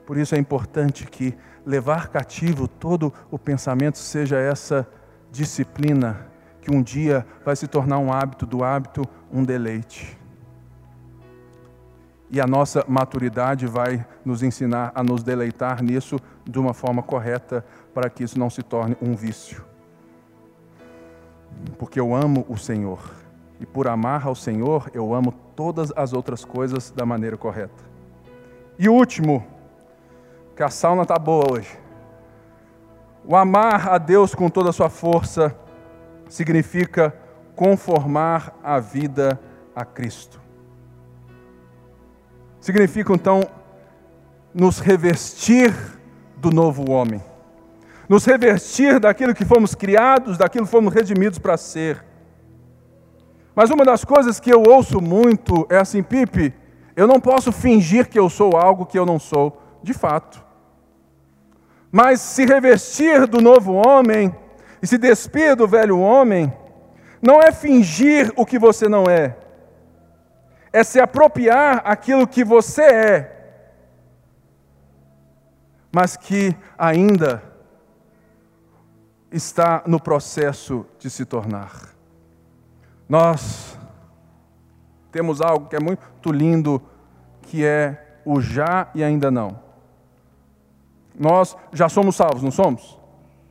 [0.05, 4.87] Por isso é importante que levar cativo todo o pensamento seja essa
[5.31, 6.27] disciplina
[6.61, 9.01] que um dia vai se tornar um hábito, do hábito
[9.31, 10.19] um deleite.
[12.29, 17.65] E a nossa maturidade vai nos ensinar a nos deleitar nisso de uma forma correta,
[17.91, 19.65] para que isso não se torne um vício.
[21.79, 23.22] Porque eu amo o Senhor,
[23.59, 27.83] e por amar ao Senhor, eu amo todas as outras coisas da maneira correta.
[28.77, 29.45] E último,
[30.55, 31.77] que a sauna está boa hoje.
[33.25, 35.55] O amar a Deus com toda a sua força
[36.27, 37.15] significa
[37.55, 39.39] conformar a vida
[39.75, 40.41] a Cristo.
[42.59, 43.41] Significa então
[44.53, 45.73] nos revestir
[46.37, 47.21] do novo homem,
[48.07, 52.03] nos revestir daquilo que fomos criados, daquilo que fomos redimidos para ser.
[53.55, 56.53] Mas uma das coisas que eu ouço muito é assim, Pipe,
[56.95, 60.43] eu não posso fingir que eu sou algo que eu não sou, de fato.
[61.91, 64.35] Mas se revestir do novo homem
[64.81, 66.51] e se despir do velho homem,
[67.21, 69.37] não é fingir o que você não é,
[70.73, 73.33] é se apropriar aquilo que você é,
[75.91, 77.43] mas que ainda
[79.31, 81.92] está no processo de se tornar.
[83.13, 83.77] Nós
[85.11, 86.81] temos algo que é muito lindo,
[87.43, 89.59] que é o já e ainda não.
[91.13, 92.97] Nós já somos salvos, não somos?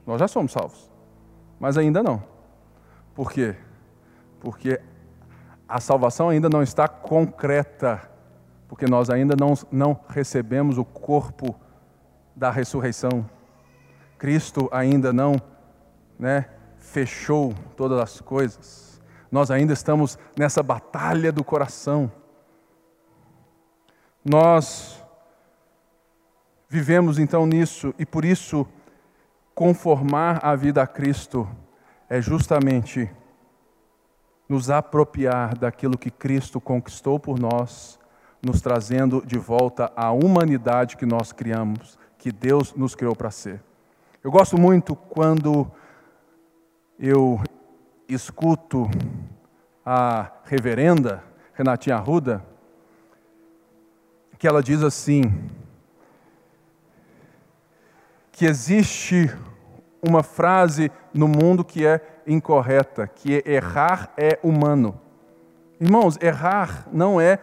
[0.05, 0.91] Nós já somos salvos
[1.63, 2.21] mas ainda não.
[3.15, 3.55] Por quê?
[4.41, 4.81] Porque
[5.69, 8.03] a salvação ainda não está concreta,
[8.67, 11.55] porque nós ainda não, não recebemos o corpo
[12.35, 13.25] da ressurreição.
[14.19, 15.37] Cristo ainda não
[16.19, 16.47] né,
[16.79, 18.92] fechou todas as coisas.
[19.33, 22.13] Nós ainda estamos nessa batalha do coração.
[24.23, 25.03] Nós
[26.69, 28.69] vivemos então nisso e por isso
[29.55, 31.49] conformar a vida a Cristo
[32.11, 33.11] é justamente
[34.47, 37.99] nos apropriar daquilo que Cristo conquistou por nós,
[38.43, 43.63] nos trazendo de volta à humanidade que nós criamos, que Deus nos criou para ser.
[44.23, 45.71] Eu gosto muito quando
[46.99, 47.41] eu
[48.15, 48.89] escuto
[49.85, 51.23] a reverenda
[51.55, 52.45] Renatinha Arruda,
[54.39, 55.23] que ela diz assim:
[58.33, 59.31] que existe
[60.03, 64.99] uma frase no mundo que é incorreta, que é errar é humano.
[65.81, 67.39] Irmãos, errar não é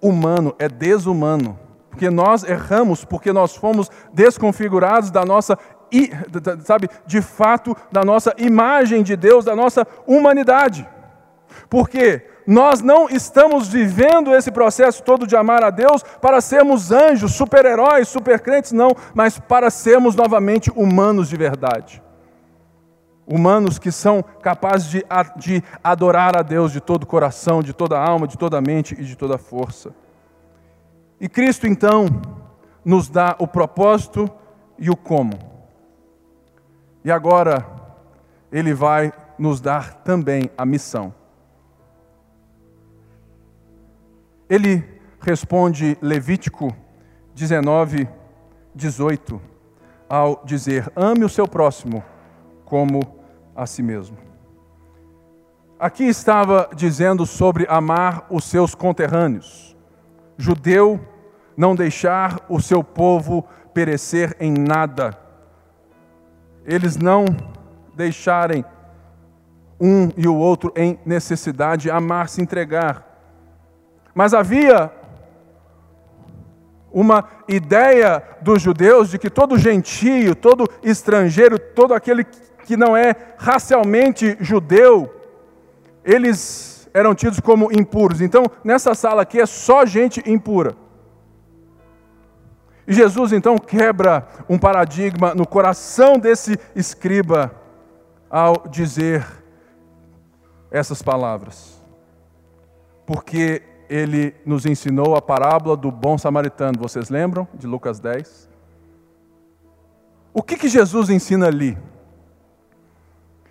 [0.00, 1.58] humano, é desumano.
[1.90, 5.58] Porque nós erramos porque nós fomos desconfigurados da nossa,
[6.64, 10.88] sabe, de fato, da nossa imagem de Deus, da nossa humanidade.
[11.68, 17.32] Porque nós não estamos vivendo esse processo todo de amar a Deus para sermos anjos,
[17.32, 22.02] super-heróis, super-crentes, não, mas para sermos novamente humanos de verdade.
[23.26, 25.04] Humanos que são capazes de,
[25.36, 28.60] de adorar a Deus de todo o coração, de toda a alma, de toda a
[28.60, 29.94] mente e de toda a força.
[31.20, 32.08] E Cristo, então,
[32.84, 34.28] nos dá o propósito
[34.78, 35.38] e o como.
[37.04, 37.66] E agora,
[38.52, 41.14] Ele vai nos dar também a missão.
[44.48, 44.84] Ele
[45.20, 46.74] responde Levítico
[47.34, 48.08] 19,
[48.74, 49.40] 18,
[50.08, 52.02] ao dizer: ame o seu próximo
[52.64, 53.00] como
[53.54, 54.16] a si mesmo.
[55.78, 59.74] Aqui estava dizendo sobre amar os seus conterrâneos.
[60.36, 61.00] Judeu,
[61.56, 65.18] não deixar o seu povo perecer em nada.
[66.64, 67.24] Eles não
[67.94, 68.64] deixarem
[69.80, 73.06] um e o outro em necessidade, amar, se entregar.
[74.14, 74.92] Mas havia
[76.92, 82.24] uma ideia dos judeus de que todo gentio, todo estrangeiro, todo aquele
[82.64, 85.12] que não é racialmente judeu,
[86.04, 88.20] eles eram tidos como impuros.
[88.20, 90.74] Então, nessa sala aqui é só gente impura.
[92.90, 97.54] E Jesus então quebra um paradigma no coração desse escriba
[98.28, 99.24] ao dizer
[100.72, 101.80] essas palavras.
[103.06, 106.80] Porque ele nos ensinou a parábola do bom samaritano.
[106.80, 108.50] Vocês lembram de Lucas 10?
[110.34, 111.78] O que, que Jesus ensina ali?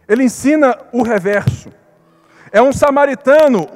[0.05, 1.71] Ele ensina o reverso.
[2.51, 3.69] É um samaritano,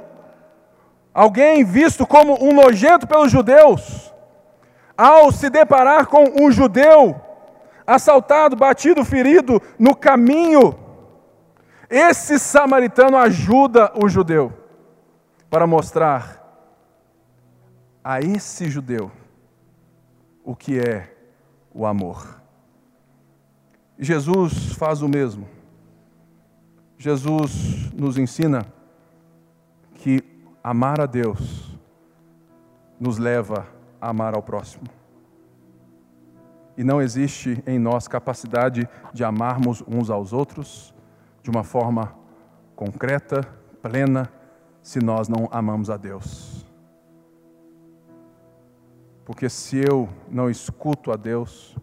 [1.14, 4.13] alguém visto como um nojento pelos judeus,
[4.98, 7.20] ao se deparar com um judeu
[7.86, 10.78] assaltado, batido, ferido no caminho,
[11.90, 14.52] esse samaritano ajuda o judeu
[15.50, 16.42] para mostrar
[18.04, 19.12] a esse judeu
[20.44, 21.16] o que é
[21.74, 22.42] o amor.
[23.98, 25.48] Jesus faz o mesmo.
[26.98, 28.66] Jesus nos ensina
[29.96, 30.22] que
[30.64, 31.78] amar a Deus
[33.00, 34.84] nos leva a amar ao próximo.
[36.78, 40.94] E não existe em nós capacidade de amarmos uns aos outros
[41.42, 42.16] de uma forma
[42.76, 43.42] concreta,
[43.82, 44.32] plena,
[44.82, 46.66] se nós não amamos a Deus.
[49.24, 51.78] Porque se eu não escuto a Deus,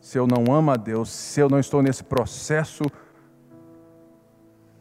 [0.00, 2.84] se eu não amo a Deus, se eu não estou nesse processo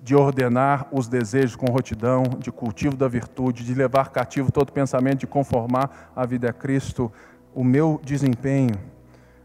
[0.02, 5.20] de ordenar os desejos com rotidão, de cultivo da virtude, de levar cativo todo pensamento,
[5.20, 7.12] de conformar a vida a Cristo,
[7.54, 8.76] o meu desempenho,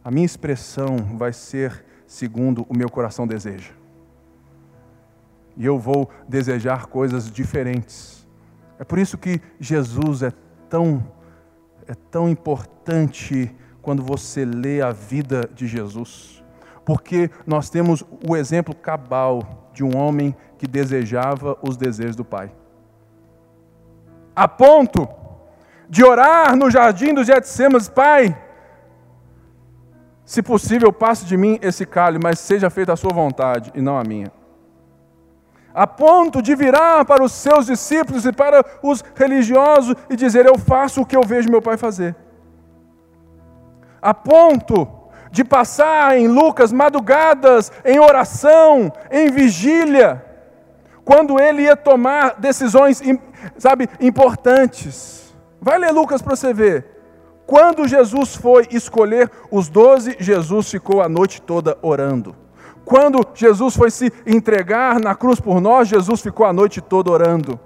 [0.04, 3.72] a minha expressão vai ser segundo o meu coração deseja.
[5.56, 8.26] E eu vou desejar coisas diferentes.
[8.78, 10.32] É por isso que Jesus é
[10.68, 11.04] tão
[11.86, 16.42] é tão importante quando você lê a vida de Jesus,
[16.84, 22.50] porque nós temos o exemplo cabal de um homem que desejava os desejos do Pai.
[24.34, 25.06] A ponto
[25.88, 28.36] de orar no jardim dos Getsemanes, Pai,
[30.24, 33.98] se possível, passe de mim esse cálice, mas seja feita a sua vontade e não
[33.98, 34.32] a minha.
[35.74, 40.56] A ponto de virar para os seus discípulos e para os religiosos e dizer: Eu
[40.56, 42.14] faço o que eu vejo meu pai fazer.
[44.00, 45.03] A ponto
[45.34, 50.24] de passar em Lucas madrugadas em oração, em vigília,
[51.04, 53.02] quando ele ia tomar decisões,
[53.58, 55.34] sabe, importantes.
[55.60, 56.86] Vai ler Lucas para você ver.
[57.48, 62.36] Quando Jesus foi escolher os doze, Jesus ficou a noite toda orando.
[62.84, 67.58] Quando Jesus foi se entregar na cruz por nós, Jesus ficou a noite toda orando.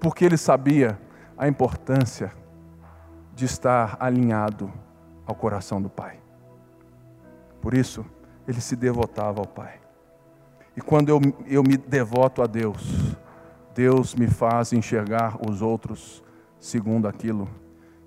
[0.00, 0.98] Porque ele sabia
[1.36, 2.32] a importância
[3.34, 4.72] de estar alinhado
[5.26, 6.21] ao coração do Pai.
[7.62, 8.04] Por isso,
[8.46, 9.80] ele se devotava ao Pai.
[10.76, 13.16] E quando eu, eu me devoto a Deus,
[13.74, 16.22] Deus me faz enxergar os outros
[16.58, 17.48] segundo aquilo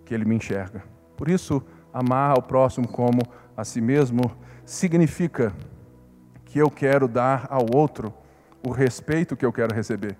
[0.03, 0.83] que Ele me enxerga.
[1.17, 3.21] Por isso, amar ao próximo como
[3.55, 4.31] a si mesmo
[4.65, 5.53] significa
[6.45, 8.13] que eu quero dar ao outro
[8.65, 10.17] o respeito que eu quero receber,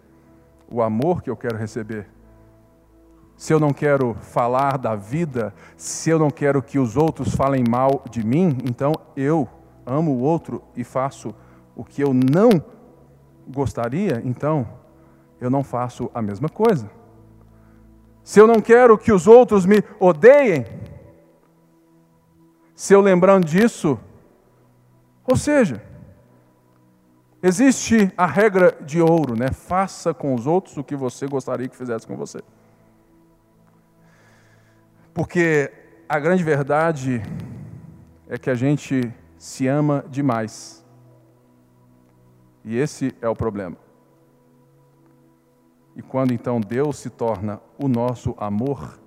[0.70, 2.08] o amor que eu quero receber.
[3.36, 7.64] Se eu não quero falar da vida, se eu não quero que os outros falem
[7.70, 9.48] mal de mim, então eu
[9.86, 11.36] amo o outro e faço
[11.76, 12.50] o que eu não
[13.48, 14.68] gostaria, então
[15.40, 16.90] eu não faço a mesma coisa.
[18.24, 20.66] Se eu não quero que os outros me odeiem,
[22.74, 24.00] se eu lembrando disso,
[25.28, 25.84] ou seja,
[27.44, 29.52] existe a regra de ouro, né?
[29.52, 32.40] Faça com os outros o que você gostaria que fizesse com você.
[35.16, 35.72] Porque
[36.10, 37.24] a grande verdade
[38.28, 40.86] é que a gente se ama demais.
[42.66, 43.78] E esse é o problema.
[45.96, 49.00] E quando então Deus se torna o nosso amor,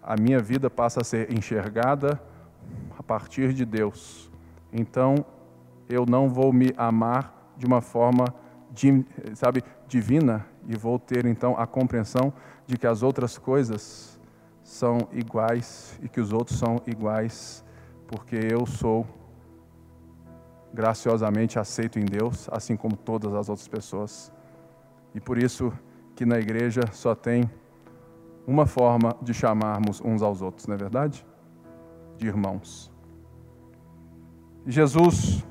[0.00, 2.22] a minha vida passa a ser enxergada
[2.96, 4.30] a partir de Deus.
[4.72, 5.26] Então,
[5.88, 8.32] eu não vou me amar de uma forma,
[9.34, 12.32] sabe, divina e vou ter então a compreensão
[12.64, 14.19] de que as outras coisas
[14.70, 17.64] são iguais e que os outros são iguais,
[18.06, 19.04] porque eu sou
[20.72, 24.32] graciosamente aceito em Deus, assim como todas as outras pessoas.
[25.12, 25.72] E por isso
[26.14, 27.50] que na igreja só tem
[28.46, 31.26] uma forma de chamarmos uns aos outros, não é verdade?
[32.16, 32.92] De irmãos.
[34.64, 35.44] Jesus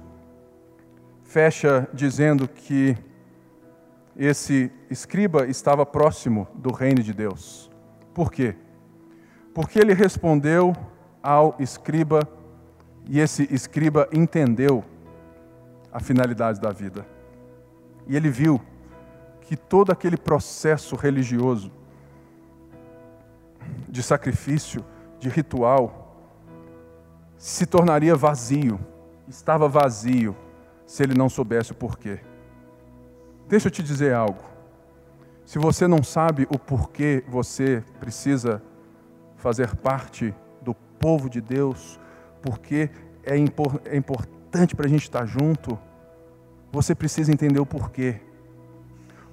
[1.24, 2.96] fecha dizendo que
[4.16, 7.70] esse escriba estava próximo do reino de Deus.
[8.14, 8.56] Por quê?
[9.54, 10.74] Porque ele respondeu
[11.22, 12.28] ao escriba
[13.06, 14.84] e esse escriba entendeu
[15.92, 17.06] a finalidade da vida.
[18.08, 18.62] E ele viu
[19.42, 21.72] que todo aquele processo religioso
[23.88, 24.86] de sacrifício,
[25.20, 26.16] de ritual
[27.38, 28.80] se tornaria vazio,
[29.28, 30.36] estava vazio,
[30.86, 32.20] se ele não soubesse o porquê.
[33.48, 34.44] Deixa eu te dizer algo.
[35.46, 38.62] Se você não sabe o porquê você precisa
[39.40, 42.00] fazer parte do povo de Deus,
[42.42, 42.90] porque
[43.24, 45.80] é, impor, é importante para a gente estar junto,
[46.72, 48.22] você precisa entender o porquê.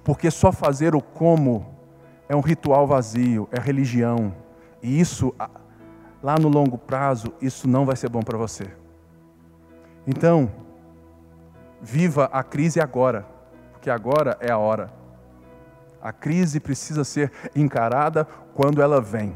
[0.03, 1.75] Porque só fazer o como
[2.29, 4.33] é um ritual vazio, é religião.
[4.83, 5.35] E isso,
[6.23, 8.71] lá no longo prazo, isso não vai ser bom para você.
[10.07, 10.51] Então,
[11.83, 13.27] viva a crise agora,
[13.73, 14.93] porque agora é a hora.
[16.01, 19.33] A crise precisa ser encarada quando ela vem.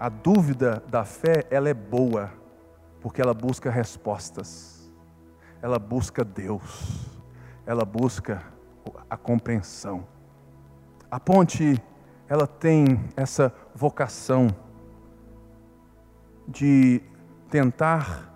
[0.00, 2.32] A dúvida da fé, ela é boa,
[3.02, 4.90] porque ela busca respostas.
[5.60, 7.20] Ela busca Deus.
[7.66, 8.42] Ela busca
[9.10, 10.08] a compreensão.
[11.10, 11.78] A ponte,
[12.26, 14.48] ela tem essa vocação
[16.48, 17.02] de
[17.50, 18.34] tentar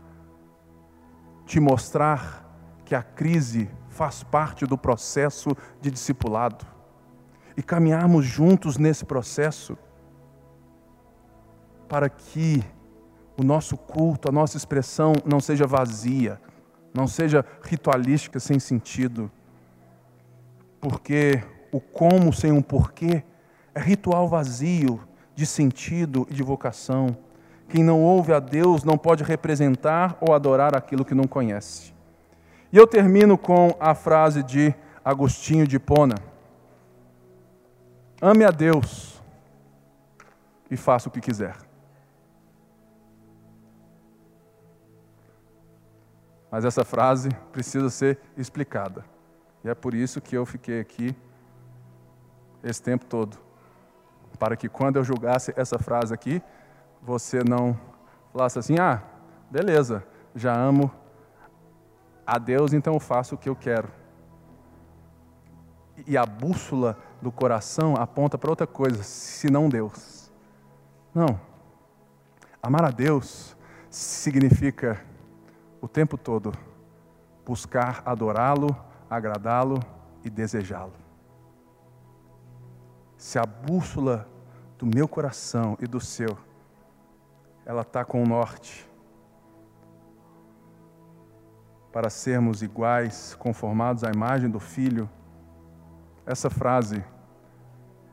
[1.46, 2.44] te mostrar
[2.84, 6.66] que a crise faz parte do processo de discipulado
[7.56, 9.78] e caminharmos juntos nesse processo
[11.88, 12.62] para que
[13.36, 16.40] o nosso culto, a nossa expressão não seja vazia,
[16.94, 19.30] não seja ritualística sem sentido.
[20.80, 23.24] Porque o como sem um porquê
[23.74, 25.00] é ritual vazio
[25.34, 27.16] de sentido e de vocação.
[27.68, 31.92] Quem não ouve a Deus não pode representar ou adorar aquilo que não conhece.
[32.72, 34.74] E eu termino com a frase de
[35.04, 36.16] Agostinho de Pona:
[38.20, 39.20] Ame a Deus
[40.70, 41.56] e faça o que quiser.
[46.54, 49.04] Mas essa frase precisa ser explicada.
[49.64, 51.12] E é por isso que eu fiquei aqui
[52.62, 53.36] esse tempo todo.
[54.38, 56.40] Para que quando eu julgasse essa frase aqui,
[57.02, 57.76] você não
[58.32, 59.02] falasse assim: ah,
[59.50, 60.92] beleza, já amo
[62.24, 63.88] a Deus, então eu faço o que eu quero.
[66.06, 70.30] E a bússola do coração aponta para outra coisa, senão Deus.
[71.12, 71.36] Não.
[72.62, 73.56] Amar a Deus
[73.90, 75.04] significa
[75.84, 76.50] o tempo todo
[77.44, 78.74] buscar adorá-lo,
[79.10, 79.78] agradá-lo
[80.24, 80.94] e desejá-lo.
[83.18, 84.26] Se a bússola
[84.78, 86.38] do meu coração e do seu,
[87.66, 88.88] ela está com o norte,
[91.92, 95.06] para sermos iguais, conformados à imagem do Filho,
[96.24, 97.04] essa frase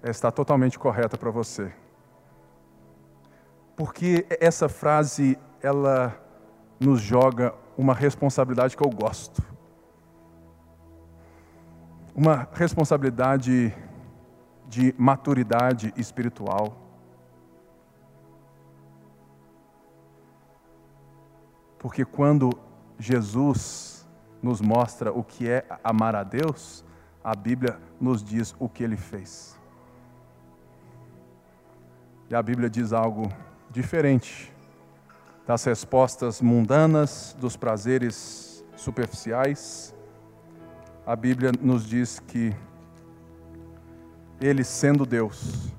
[0.03, 1.73] está totalmente correta para você.
[3.77, 6.21] Porque essa frase, ela
[6.77, 9.41] nos joga uma responsabilidade que eu gosto.
[12.15, 13.73] Uma responsabilidade
[14.67, 16.77] de maturidade espiritual.
[21.79, 22.51] Porque quando
[22.99, 24.07] Jesus
[24.43, 26.85] nos mostra o que é amar a Deus,
[27.23, 29.59] a Bíblia nos diz o que ele fez.
[32.29, 33.23] E a Bíblia diz algo
[33.71, 34.50] diferente
[35.45, 39.93] das respostas mundanas, dos prazeres superficiais,
[41.05, 42.55] a Bíblia nos diz que
[44.39, 45.71] ele, sendo Deus,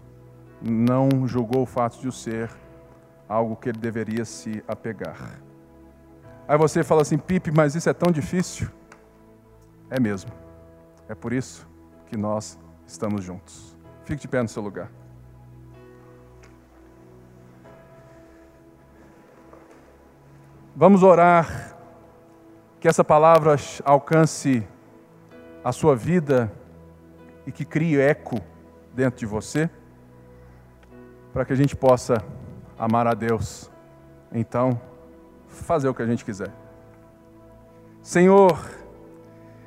[0.60, 2.50] não julgou o fato de o ser
[3.28, 5.40] algo que ele deveria se apegar.
[6.46, 8.68] Aí você fala assim, Pipe, mas isso é tão difícil?
[9.88, 10.30] É mesmo.
[11.08, 11.66] É por isso
[12.06, 13.76] que nós estamos juntos.
[14.04, 14.90] Fique de pé no seu lugar.
[20.74, 21.76] Vamos orar
[22.80, 24.66] que essa palavra alcance
[25.62, 26.50] a sua vida
[27.46, 28.40] e que crie eco
[28.94, 29.68] dentro de você,
[31.30, 32.24] para que a gente possa
[32.78, 33.70] amar a Deus.
[34.32, 34.80] Então,
[35.46, 36.50] fazer o que a gente quiser.
[38.00, 38.58] Senhor,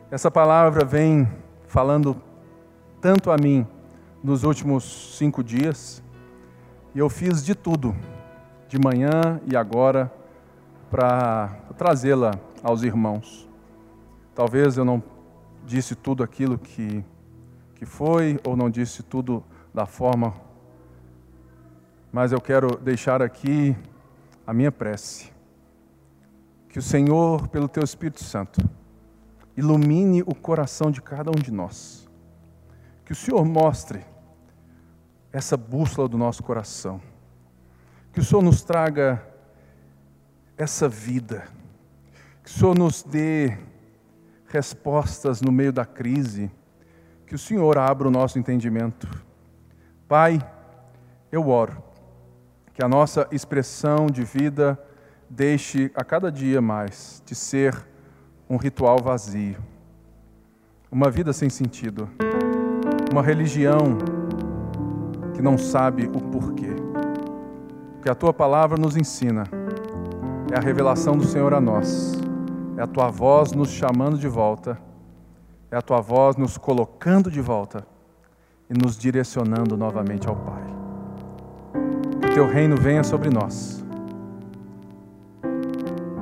[0.09, 1.31] essa palavra vem
[1.67, 2.19] falando
[2.99, 3.67] tanto a mim
[4.23, 6.01] nos últimos cinco dias,
[6.95, 7.95] e eu fiz de tudo,
[8.67, 10.11] de manhã e agora
[10.89, 12.31] para trazê-la
[12.63, 13.47] aos irmãos.
[14.33, 15.01] Talvez eu não
[15.65, 17.03] disse tudo aquilo que,
[17.75, 20.33] que foi, ou não disse tudo da forma,
[22.11, 23.75] mas eu quero deixar aqui
[24.45, 25.33] a minha prece.
[26.69, 28.59] Que o Senhor, pelo Teu Espírito Santo,
[29.55, 32.09] ilumine o coração de cada um de nós.
[33.05, 34.05] Que o Senhor mostre
[35.31, 37.01] essa bússola do nosso coração.
[38.13, 39.21] Que o Senhor nos traga
[40.57, 41.43] essa vida.
[42.43, 43.57] Que o Senhor nos dê
[44.47, 46.51] respostas no meio da crise.
[47.27, 49.07] Que o Senhor abra o nosso entendimento.
[50.07, 50.39] Pai,
[51.31, 51.83] eu oro
[52.73, 54.79] Que a nossa expressão de vida
[55.29, 57.75] deixe a cada dia mais de ser
[58.47, 59.57] um ritual vazio,
[60.91, 62.07] uma vida sem sentido,
[63.11, 63.97] uma religião
[65.33, 66.75] que não sabe o porquê.
[68.03, 69.45] Que a tua palavra nos ensina
[70.51, 72.13] é a revelação do Senhor a nós,
[72.77, 74.77] é a tua voz nos chamando de volta,
[75.71, 77.85] é a tua voz nos colocando de volta
[78.69, 80.63] e nos direcionando novamente ao Pai.
[82.21, 83.83] Que o teu reino venha sobre nós,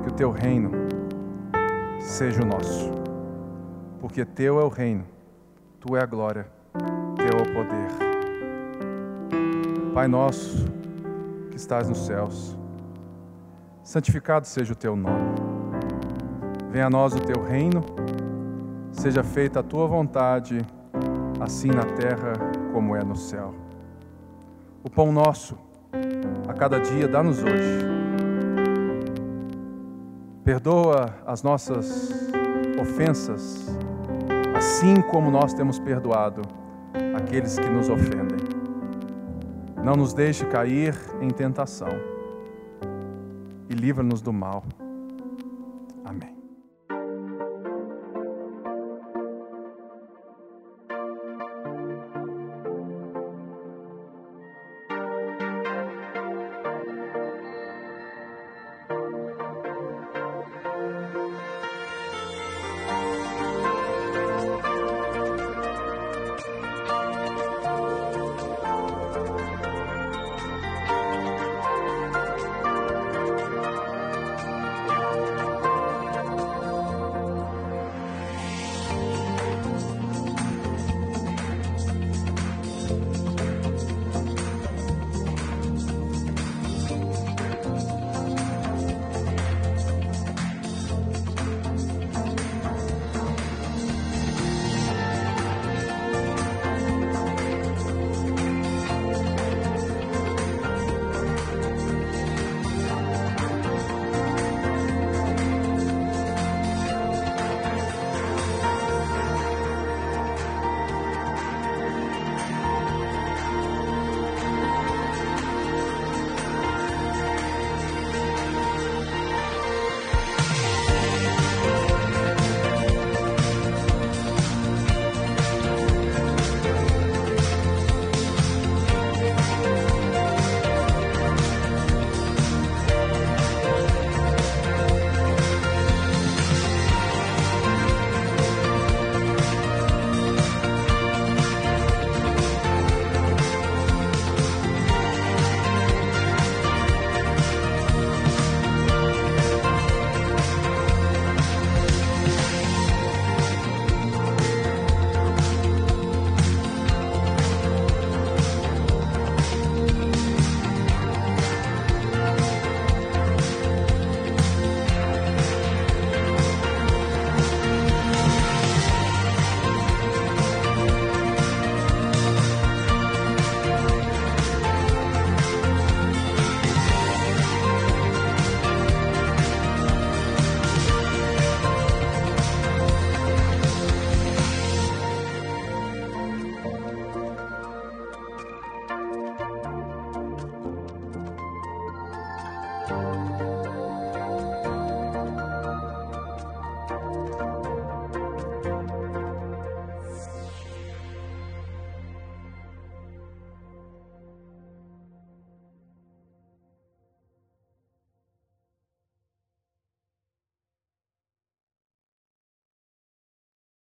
[0.02, 0.70] que o teu reino
[2.00, 2.90] seja o nosso,
[4.00, 5.04] porque teu é o reino,
[5.80, 6.46] tu é a glória,
[7.16, 8.04] teu é o poder.
[9.92, 10.64] Pai nosso
[11.50, 12.58] que estás nos céus,
[13.84, 15.34] santificado seja o teu nome.
[16.70, 17.84] Venha a nós o teu reino,
[18.90, 20.58] seja feita a tua vontade,
[21.38, 22.32] assim na terra
[22.72, 23.54] como é no céu.
[24.82, 25.56] O pão nosso,
[26.48, 27.84] a cada dia, dá-nos hoje.
[30.42, 32.10] Perdoa as nossas
[32.80, 33.78] ofensas,
[34.56, 36.42] assim como nós temos perdoado
[37.16, 38.38] aqueles que nos ofendem.
[39.82, 42.13] Não nos deixe cair em tentação
[43.84, 44.64] livra-nos do mal.